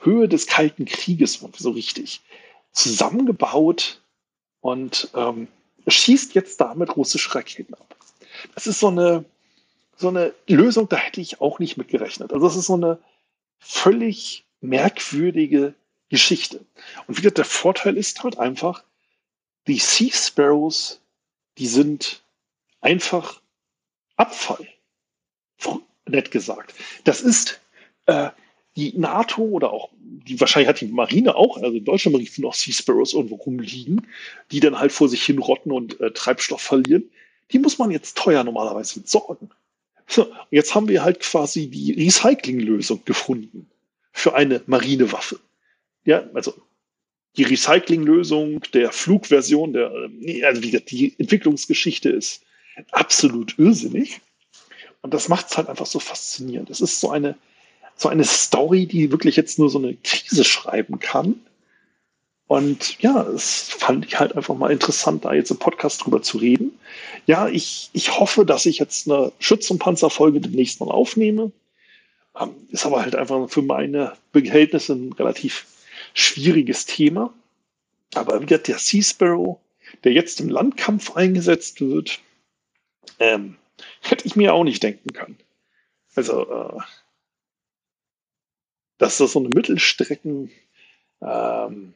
Höhe 0.00 0.28
des 0.28 0.46
Kalten 0.46 0.86
Krieges, 0.86 1.44
so 1.56 1.70
richtig, 1.70 2.20
zusammengebaut 2.72 4.00
und 4.60 5.08
ähm, 5.14 5.48
schießt 5.90 6.34
jetzt 6.34 6.60
damit 6.60 6.96
russische 6.96 7.34
Raketen 7.34 7.74
ab. 7.74 7.96
Das 8.54 8.66
ist 8.66 8.80
so 8.80 8.88
eine, 8.88 9.24
so 9.96 10.08
eine 10.08 10.34
Lösung, 10.46 10.88
da 10.88 10.96
hätte 10.96 11.20
ich 11.20 11.40
auch 11.40 11.58
nicht 11.58 11.76
mit 11.76 11.88
gerechnet. 11.88 12.32
Also 12.32 12.46
das 12.46 12.56
ist 12.56 12.66
so 12.66 12.74
eine 12.74 12.98
völlig 13.58 14.46
merkwürdige 14.60 15.74
Geschichte. 16.08 16.64
Und 17.06 17.18
wieder 17.18 17.30
der 17.30 17.44
Vorteil 17.44 17.96
ist 17.96 18.22
halt 18.22 18.38
einfach, 18.38 18.84
die 19.66 19.78
Sea 19.78 20.12
Sparrows, 20.12 21.00
die 21.58 21.66
sind 21.66 22.22
einfach 22.80 23.40
Abfall. 24.16 24.66
Nett 26.06 26.30
gesagt. 26.30 26.74
Das 27.04 27.20
ist 27.20 27.60
äh, 28.06 28.30
die 28.78 28.96
NATO 28.96 29.42
oder 29.42 29.72
auch, 29.72 29.90
die 30.00 30.38
wahrscheinlich 30.40 30.68
hat 30.68 30.80
die 30.80 30.86
Marine 30.86 31.34
auch, 31.34 31.56
also 31.56 31.76
in 31.76 31.84
Deutschland 31.84 32.12
Marine 32.12 32.30
noch 32.38 32.54
Sea 32.54 32.72
Sparrows 32.72 33.12
irgendwo 33.12 33.34
rumliegen, 33.34 34.06
die 34.52 34.60
dann 34.60 34.78
halt 34.78 34.92
vor 34.92 35.08
sich 35.08 35.24
hin 35.24 35.40
rotten 35.40 35.72
und 35.72 36.00
äh, 36.00 36.12
Treibstoff 36.12 36.62
verlieren. 36.62 37.10
Die 37.50 37.58
muss 37.58 37.78
man 37.78 37.90
jetzt 37.90 38.16
teuer 38.16 38.44
normalerweise 38.44 39.00
entsorgen. 39.00 39.50
So, 40.06 40.32
jetzt 40.50 40.76
haben 40.76 40.88
wir 40.88 41.02
halt 41.02 41.18
quasi 41.20 41.66
die 41.66 41.92
Recyclinglösung 41.92 43.04
gefunden 43.04 43.68
für 44.12 44.34
eine 44.34 44.62
Marinewaffe. 44.66 45.40
Ja, 46.04 46.28
also 46.32 46.54
die 47.36 47.42
Recyclinglösung 47.42 48.60
der 48.74 48.92
Flugversion, 48.92 49.72
der, 49.72 49.90
also 50.44 50.62
wie 50.62 50.70
gesagt, 50.70 50.92
die 50.92 51.14
Entwicklungsgeschichte 51.18 52.10
ist 52.10 52.42
absolut 52.92 53.58
irrsinnig. 53.58 54.20
Und 55.02 55.14
das 55.14 55.28
macht 55.28 55.50
es 55.50 55.56
halt 55.56 55.68
einfach 55.68 55.86
so 55.86 55.98
faszinierend. 55.98 56.70
Es 56.70 56.80
ist 56.80 57.00
so 57.00 57.10
eine, 57.10 57.36
so 57.98 58.08
eine 58.08 58.24
Story, 58.24 58.86
die 58.86 59.10
wirklich 59.10 59.36
jetzt 59.36 59.58
nur 59.58 59.68
so 59.68 59.78
eine 59.78 59.94
Krise 59.94 60.44
schreiben 60.44 61.00
kann. 61.00 61.40
Und 62.46 62.98
ja, 63.02 63.22
es 63.24 63.68
fand 63.68 64.06
ich 64.06 64.18
halt 64.18 64.34
einfach 64.34 64.54
mal 64.54 64.70
interessant, 64.70 65.24
da 65.26 65.34
jetzt 65.34 65.50
im 65.50 65.58
Podcast 65.58 66.02
drüber 66.02 66.22
zu 66.22 66.38
reden. 66.38 66.78
Ja, 67.26 67.48
ich, 67.48 67.90
ich 67.92 68.18
hoffe, 68.18 68.46
dass 68.46 68.64
ich 68.64 68.78
jetzt 68.78 69.10
eine 69.10 69.32
Schütz- 69.38 69.70
und 69.70 69.80
Panzerfolge 69.80 70.40
demnächst 70.40 70.80
mal 70.80 70.90
aufnehme. 70.90 71.52
Ähm, 72.40 72.54
ist 72.70 72.86
aber 72.86 73.02
halt 73.02 73.16
einfach 73.16 73.50
für 73.50 73.62
meine 73.62 74.14
Behältnisse 74.32 74.94
ein 74.94 75.12
relativ 75.12 75.66
schwieriges 76.14 76.86
Thema. 76.86 77.34
Aber 78.14 78.40
wie 78.40 78.46
gesagt, 78.46 78.68
der 78.68 78.78
Sea 78.78 79.02
Sparrow, 79.02 79.58
der 80.04 80.12
jetzt 80.12 80.40
im 80.40 80.48
Landkampf 80.48 81.16
eingesetzt 81.16 81.80
wird, 81.80 82.20
ähm, 83.18 83.56
hätte 84.00 84.26
ich 84.26 84.36
mir 84.36 84.54
auch 84.54 84.64
nicht 84.64 84.82
denken 84.82 85.12
können. 85.12 85.36
Also, 86.14 86.48
äh, 86.50 86.80
dass 88.98 89.18
das 89.18 89.32
so 89.32 89.38
eine 89.38 89.48
Mittelstrecken 89.48 90.50
ähm, 91.22 91.94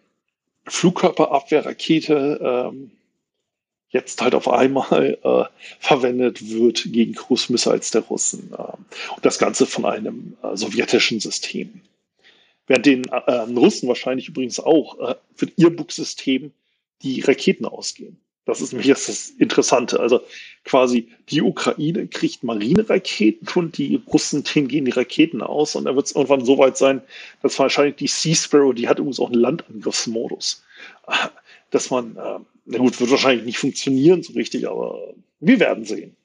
Flugkörperabwehrrakete 0.67 2.41
ähm, 2.43 2.91
jetzt 3.91 4.23
halt 4.23 4.35
auf 4.35 4.49
einmal 4.49 5.19
äh, 5.23 5.45
verwendet 5.79 6.49
wird 6.49 6.85
gegen 6.93 7.15
Cruise 7.15 7.53
Missiles 7.53 7.91
der 7.91 8.03
Russen. 8.03 8.53
Äh, 8.53 8.63
und 9.15 9.25
das 9.25 9.39
Ganze 9.39 9.67
von 9.67 9.85
einem 9.85 10.37
äh, 10.43 10.57
sowjetischen 10.57 11.21
System. 11.21 11.83
Während 12.67 12.87
den 12.87 13.05
äh, 13.05 13.33
Russen 13.33 13.89
wahrscheinlich 13.89 14.29
übrigens 14.29 14.61
auch 14.61 14.99
äh, 15.01 15.15
für 15.35 15.49
ihr 15.57 15.75
Bugsystem 15.75 16.53
die 17.03 17.21
Raketen 17.21 17.67
ausgehen. 17.67 18.19
Das 18.45 18.61
ist 18.61 18.73
nämlich 18.73 18.89
jetzt 18.89 19.09
das 19.09 19.31
Interessante. 19.31 20.01
Also 20.01 20.21
quasi 20.65 21.09
die 21.29 21.43
Ukraine 21.43 22.09
kriegt 22.09 22.43
Marineraketen 22.43 23.49
und 23.55 23.79
die 23.79 24.03
Russen 24.13 24.43
denen 24.43 24.69
gehen 24.69 24.85
die 24.85 24.91
Raketen 24.91 25.43
aus 25.43 25.77
und 25.77 25.85
dann 25.85 25.95
wird 25.95 26.07
es 26.07 26.13
irgendwann 26.13 26.45
so 26.45 26.59
weit 26.59 26.77
sein, 26.77 27.03
dass 27.43 27.59
wahrscheinlich 27.59 27.97
die 27.97 28.09
Sea 28.09 28.35
Sparrow, 28.35 28.75
die 28.75 28.89
hat 28.89 28.99
übrigens 28.99 29.21
auch 29.21 29.31
einen 29.31 29.41
Landangriffsmodus, 29.41 30.65
dass 31.71 31.91
man, 31.91 32.17
äh, 32.17 32.39
na 32.65 32.79
gut, 32.79 33.01
wird 33.01 33.11
wahrscheinlich 33.11 33.45
nicht 33.45 33.59
funktionieren 33.59 34.23
so 34.23 34.33
richtig, 34.33 34.69
aber 34.69 35.15
wir 35.41 35.61
werden 35.61 35.85
sehen. 35.85 36.17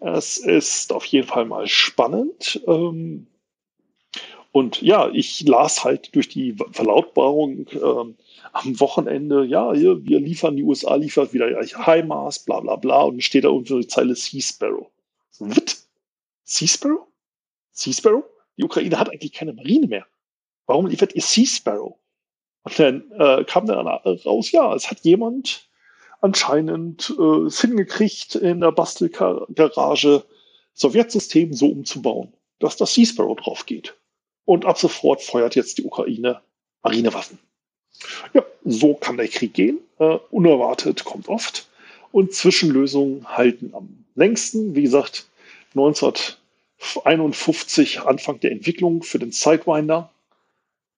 Es 0.00 0.38
ist 0.38 0.92
auf 0.92 1.04
jeden 1.06 1.26
Fall 1.26 1.44
mal 1.44 1.66
spannend. 1.66 2.60
Ähm, 2.66 3.26
und 4.52 4.82
ja, 4.82 5.10
ich 5.12 5.42
las 5.46 5.84
halt 5.84 6.14
durch 6.14 6.28
die 6.28 6.56
Verlautbarung 6.72 7.66
ähm, 7.72 8.16
am 8.52 8.78
Wochenende, 8.80 9.44
ja, 9.44 9.72
hier, 9.72 10.04
wir 10.04 10.20
liefern, 10.20 10.56
die 10.56 10.62
USA 10.62 10.94
liefert 10.96 11.32
wieder 11.32 11.48
HIMARS, 11.62 12.44
bla 12.44 12.60
bla 12.60 12.76
bla, 12.76 13.02
und 13.02 13.14
dann 13.14 13.20
steht 13.20 13.44
da 13.44 13.48
unter 13.48 13.78
die 13.78 13.86
Zeile 13.86 14.14
Sea 14.14 14.40
Sparrow. 14.40 14.90
Was? 15.38 15.88
Sea 16.44 16.68
Sparrow? 16.68 17.06
Sea 17.72 17.92
Sparrow? 17.92 18.24
Die 18.56 18.64
Ukraine 18.64 18.98
hat 18.98 19.10
eigentlich 19.10 19.32
keine 19.32 19.52
Marine 19.52 19.86
mehr. 19.86 20.06
Warum 20.66 20.86
liefert 20.86 21.14
ihr 21.14 21.22
Sea 21.22 21.46
Sparrow? 21.46 21.98
Und 22.64 22.78
dann 22.78 23.10
äh, 23.12 23.44
kam 23.44 23.66
dann 23.66 23.86
raus, 23.86 24.50
ja, 24.52 24.74
es 24.74 24.90
hat 24.90 25.00
jemand 25.00 25.68
anscheinend 26.20 27.14
äh, 27.18 27.46
es 27.46 27.60
hingekriegt, 27.60 28.34
in 28.34 28.60
der 28.60 28.72
Bastelgarage 28.72 30.24
Sowjetsystem 30.74 31.52
so 31.52 31.68
umzubauen, 31.68 32.32
dass 32.58 32.76
das 32.76 32.94
Sea 32.94 33.06
Sparrow 33.06 33.36
drauf 33.36 33.66
geht. 33.66 33.96
Und 34.44 34.64
ab 34.64 34.78
sofort 34.78 35.22
feuert 35.22 35.54
jetzt 35.54 35.78
die 35.78 35.84
Ukraine 35.84 36.40
Marinewaffen. 36.82 37.38
Ja, 38.34 38.44
so 38.64 38.94
kann 38.94 39.16
der 39.16 39.28
Krieg 39.28 39.54
gehen. 39.54 39.78
Uh, 39.98 40.18
unerwartet 40.30 41.04
kommt 41.04 41.28
oft. 41.28 41.68
Und 42.12 42.32
Zwischenlösungen 42.32 43.36
halten 43.36 43.74
am 43.74 44.04
längsten. 44.14 44.74
Wie 44.74 44.82
gesagt, 44.82 45.26
1951 45.74 48.00
Anfang 48.02 48.40
der 48.40 48.52
Entwicklung 48.52 49.02
für 49.02 49.18
den 49.18 49.32
Sidewinder 49.32 50.10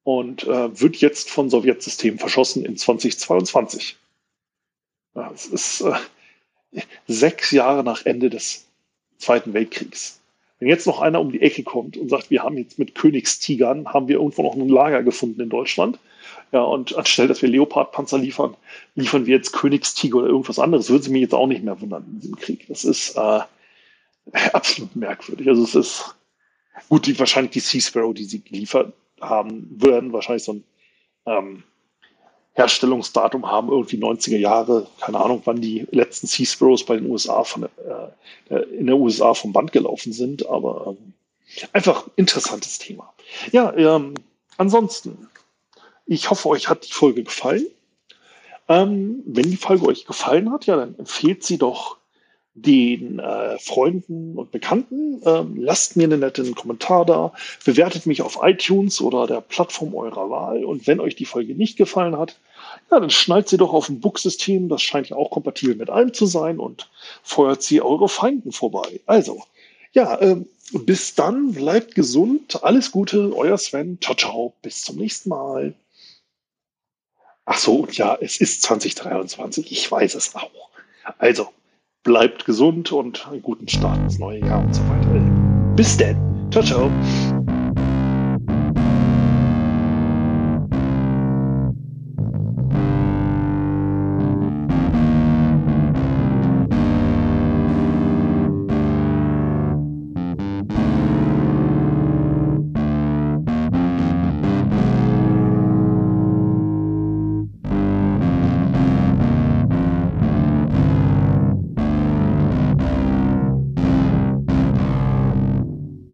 und 0.04 0.46
uh, 0.46 0.70
wird 0.78 0.96
jetzt 0.96 1.30
von 1.30 1.48
Sowjetsystemen 1.50 2.18
verschossen 2.18 2.64
in 2.64 2.76
2022. 2.76 3.96
Ja, 5.14 5.30
es 5.34 5.46
ist 5.46 5.82
uh, 5.82 5.94
sechs 7.06 7.50
Jahre 7.50 7.84
nach 7.84 8.06
Ende 8.06 8.30
des 8.30 8.66
Zweiten 9.18 9.52
Weltkriegs. 9.54 10.20
Wenn 10.58 10.68
jetzt 10.68 10.86
noch 10.86 11.00
einer 11.00 11.20
um 11.20 11.32
die 11.32 11.40
Ecke 11.40 11.62
kommt 11.62 11.96
und 11.96 12.10
sagt, 12.10 12.30
wir 12.30 12.42
haben 12.42 12.58
jetzt 12.58 12.78
mit 12.78 12.94
Königstigern, 12.94 13.88
haben 13.88 14.08
wir 14.08 14.16
irgendwo 14.16 14.42
noch 14.42 14.54
ein 14.54 14.68
Lager 14.68 15.02
gefunden 15.02 15.40
in 15.40 15.48
Deutschland, 15.48 15.98
ja, 16.52 16.62
und 16.62 16.96
anstelle, 16.96 17.28
dass 17.28 17.42
wir 17.42 17.48
Leopardpanzer 17.48 18.18
liefern, 18.18 18.56
liefern 18.94 19.26
wir 19.26 19.36
jetzt 19.36 19.52
Königstiger 19.52 20.18
oder 20.18 20.28
irgendwas 20.28 20.58
anderes. 20.58 20.90
Würde 20.90 21.04
sie 21.04 21.10
mich 21.10 21.22
jetzt 21.22 21.34
auch 21.34 21.46
nicht 21.46 21.62
mehr 21.62 21.80
wundern 21.80 22.04
in 22.06 22.20
diesem 22.20 22.36
Krieg. 22.36 22.66
Das 22.68 22.84
ist 22.84 23.16
äh, 23.16 23.40
absolut 24.52 24.94
merkwürdig. 24.96 25.48
Also 25.48 25.64
es 25.64 25.74
ist 25.74 26.14
gut, 26.88 27.06
die, 27.06 27.18
wahrscheinlich 27.18 27.52
die 27.52 27.60
Sea 27.60 27.80
Sparrow, 27.80 28.14
die 28.14 28.24
sie 28.24 28.42
geliefert 28.42 28.92
haben, 29.20 29.68
würden 29.76 30.12
wahrscheinlich 30.12 30.44
so 30.44 30.54
ein 30.54 30.64
ähm, 31.26 31.62
Herstellungsdatum 32.54 33.50
haben, 33.50 33.68
irgendwie 33.68 33.96
90er 33.96 34.36
Jahre, 34.36 34.86
keine 35.00 35.20
Ahnung, 35.20 35.42
wann 35.44 35.60
die 35.60 35.86
letzten 35.92 36.26
Sea 36.26 36.46
Sparrows 36.46 36.84
bei 36.84 36.96
den 36.96 37.08
USA 37.08 37.44
von, 37.44 37.64
äh, 37.64 38.56
in 38.76 38.86
der 38.86 38.96
USA 38.96 39.34
vom 39.34 39.52
Band 39.52 39.72
gelaufen 39.72 40.12
sind, 40.12 40.46
aber 40.46 40.88
ähm, 40.98 41.14
einfach 41.72 42.08
interessantes 42.16 42.78
Thema. 42.78 43.12
Ja, 43.52 43.72
ähm, 43.76 44.14
ansonsten, 44.56 45.28
ich 46.10 46.28
hoffe, 46.28 46.48
euch 46.48 46.68
hat 46.68 46.88
die 46.88 46.92
Folge 46.92 47.22
gefallen. 47.22 47.66
Ähm, 48.68 49.22
wenn 49.26 49.48
die 49.48 49.56
Folge 49.56 49.86
euch 49.86 50.06
gefallen 50.06 50.50
hat, 50.50 50.66
ja, 50.66 50.76
dann 50.76 50.98
empfehlt 50.98 51.44
sie 51.44 51.56
doch 51.56 51.98
den 52.54 53.20
äh, 53.20 53.58
Freunden 53.60 54.36
und 54.36 54.50
Bekannten. 54.50 55.22
Ähm, 55.24 55.56
lasst 55.56 55.96
mir 55.96 56.04
einen 56.04 56.18
netten 56.18 56.54
Kommentar 56.56 57.06
da, 57.06 57.32
bewertet 57.64 58.06
mich 58.06 58.22
auf 58.22 58.40
iTunes 58.42 59.00
oder 59.00 59.28
der 59.28 59.40
Plattform 59.40 59.94
eurer 59.94 60.28
Wahl. 60.30 60.64
Und 60.64 60.88
wenn 60.88 60.98
euch 60.98 61.14
die 61.14 61.26
Folge 61.26 61.54
nicht 61.54 61.76
gefallen 61.76 62.18
hat, 62.18 62.36
ja, 62.90 62.98
dann 62.98 63.10
schnallt 63.10 63.48
sie 63.48 63.56
doch 63.56 63.72
auf 63.72 63.88
ein 63.88 64.00
Book-System, 64.00 64.68
das 64.68 64.82
scheint 64.82 65.10
ja 65.10 65.16
auch 65.16 65.30
kompatibel 65.30 65.76
mit 65.76 65.90
allem 65.90 66.12
zu 66.12 66.26
sein 66.26 66.58
und 66.58 66.90
feuert 67.22 67.62
sie 67.62 67.80
eure 67.80 68.08
Feinden 68.08 68.50
vorbei. 68.50 69.00
Also, 69.06 69.44
ja, 69.92 70.20
ähm, 70.20 70.46
bis 70.72 71.14
dann, 71.14 71.52
bleibt 71.52 71.94
gesund, 71.94 72.64
alles 72.64 72.90
Gute, 72.90 73.32
euer 73.36 73.58
Sven, 73.58 73.98
ciao, 74.00 74.16
ciao, 74.16 74.54
bis 74.62 74.82
zum 74.82 74.96
nächsten 74.96 75.28
Mal. 75.28 75.74
Ach 77.52 77.58
so, 77.58 77.78
und 77.78 77.96
ja, 77.96 78.16
es 78.20 78.36
ist 78.36 78.62
2023, 78.62 79.72
ich 79.72 79.90
weiß 79.90 80.14
es 80.14 80.36
auch. 80.36 80.70
Also, 81.18 81.48
bleibt 82.04 82.44
gesund 82.44 82.92
und 82.92 83.26
einen 83.26 83.42
guten 83.42 83.66
Start 83.66 83.98
ins 83.98 84.20
neue 84.20 84.38
Jahr 84.38 84.62
und 84.62 84.72
so 84.72 84.80
weiter. 84.82 85.74
Bis 85.74 85.96
denn. 85.96 86.16
Ciao, 86.52 86.62
ciao. 86.62 86.90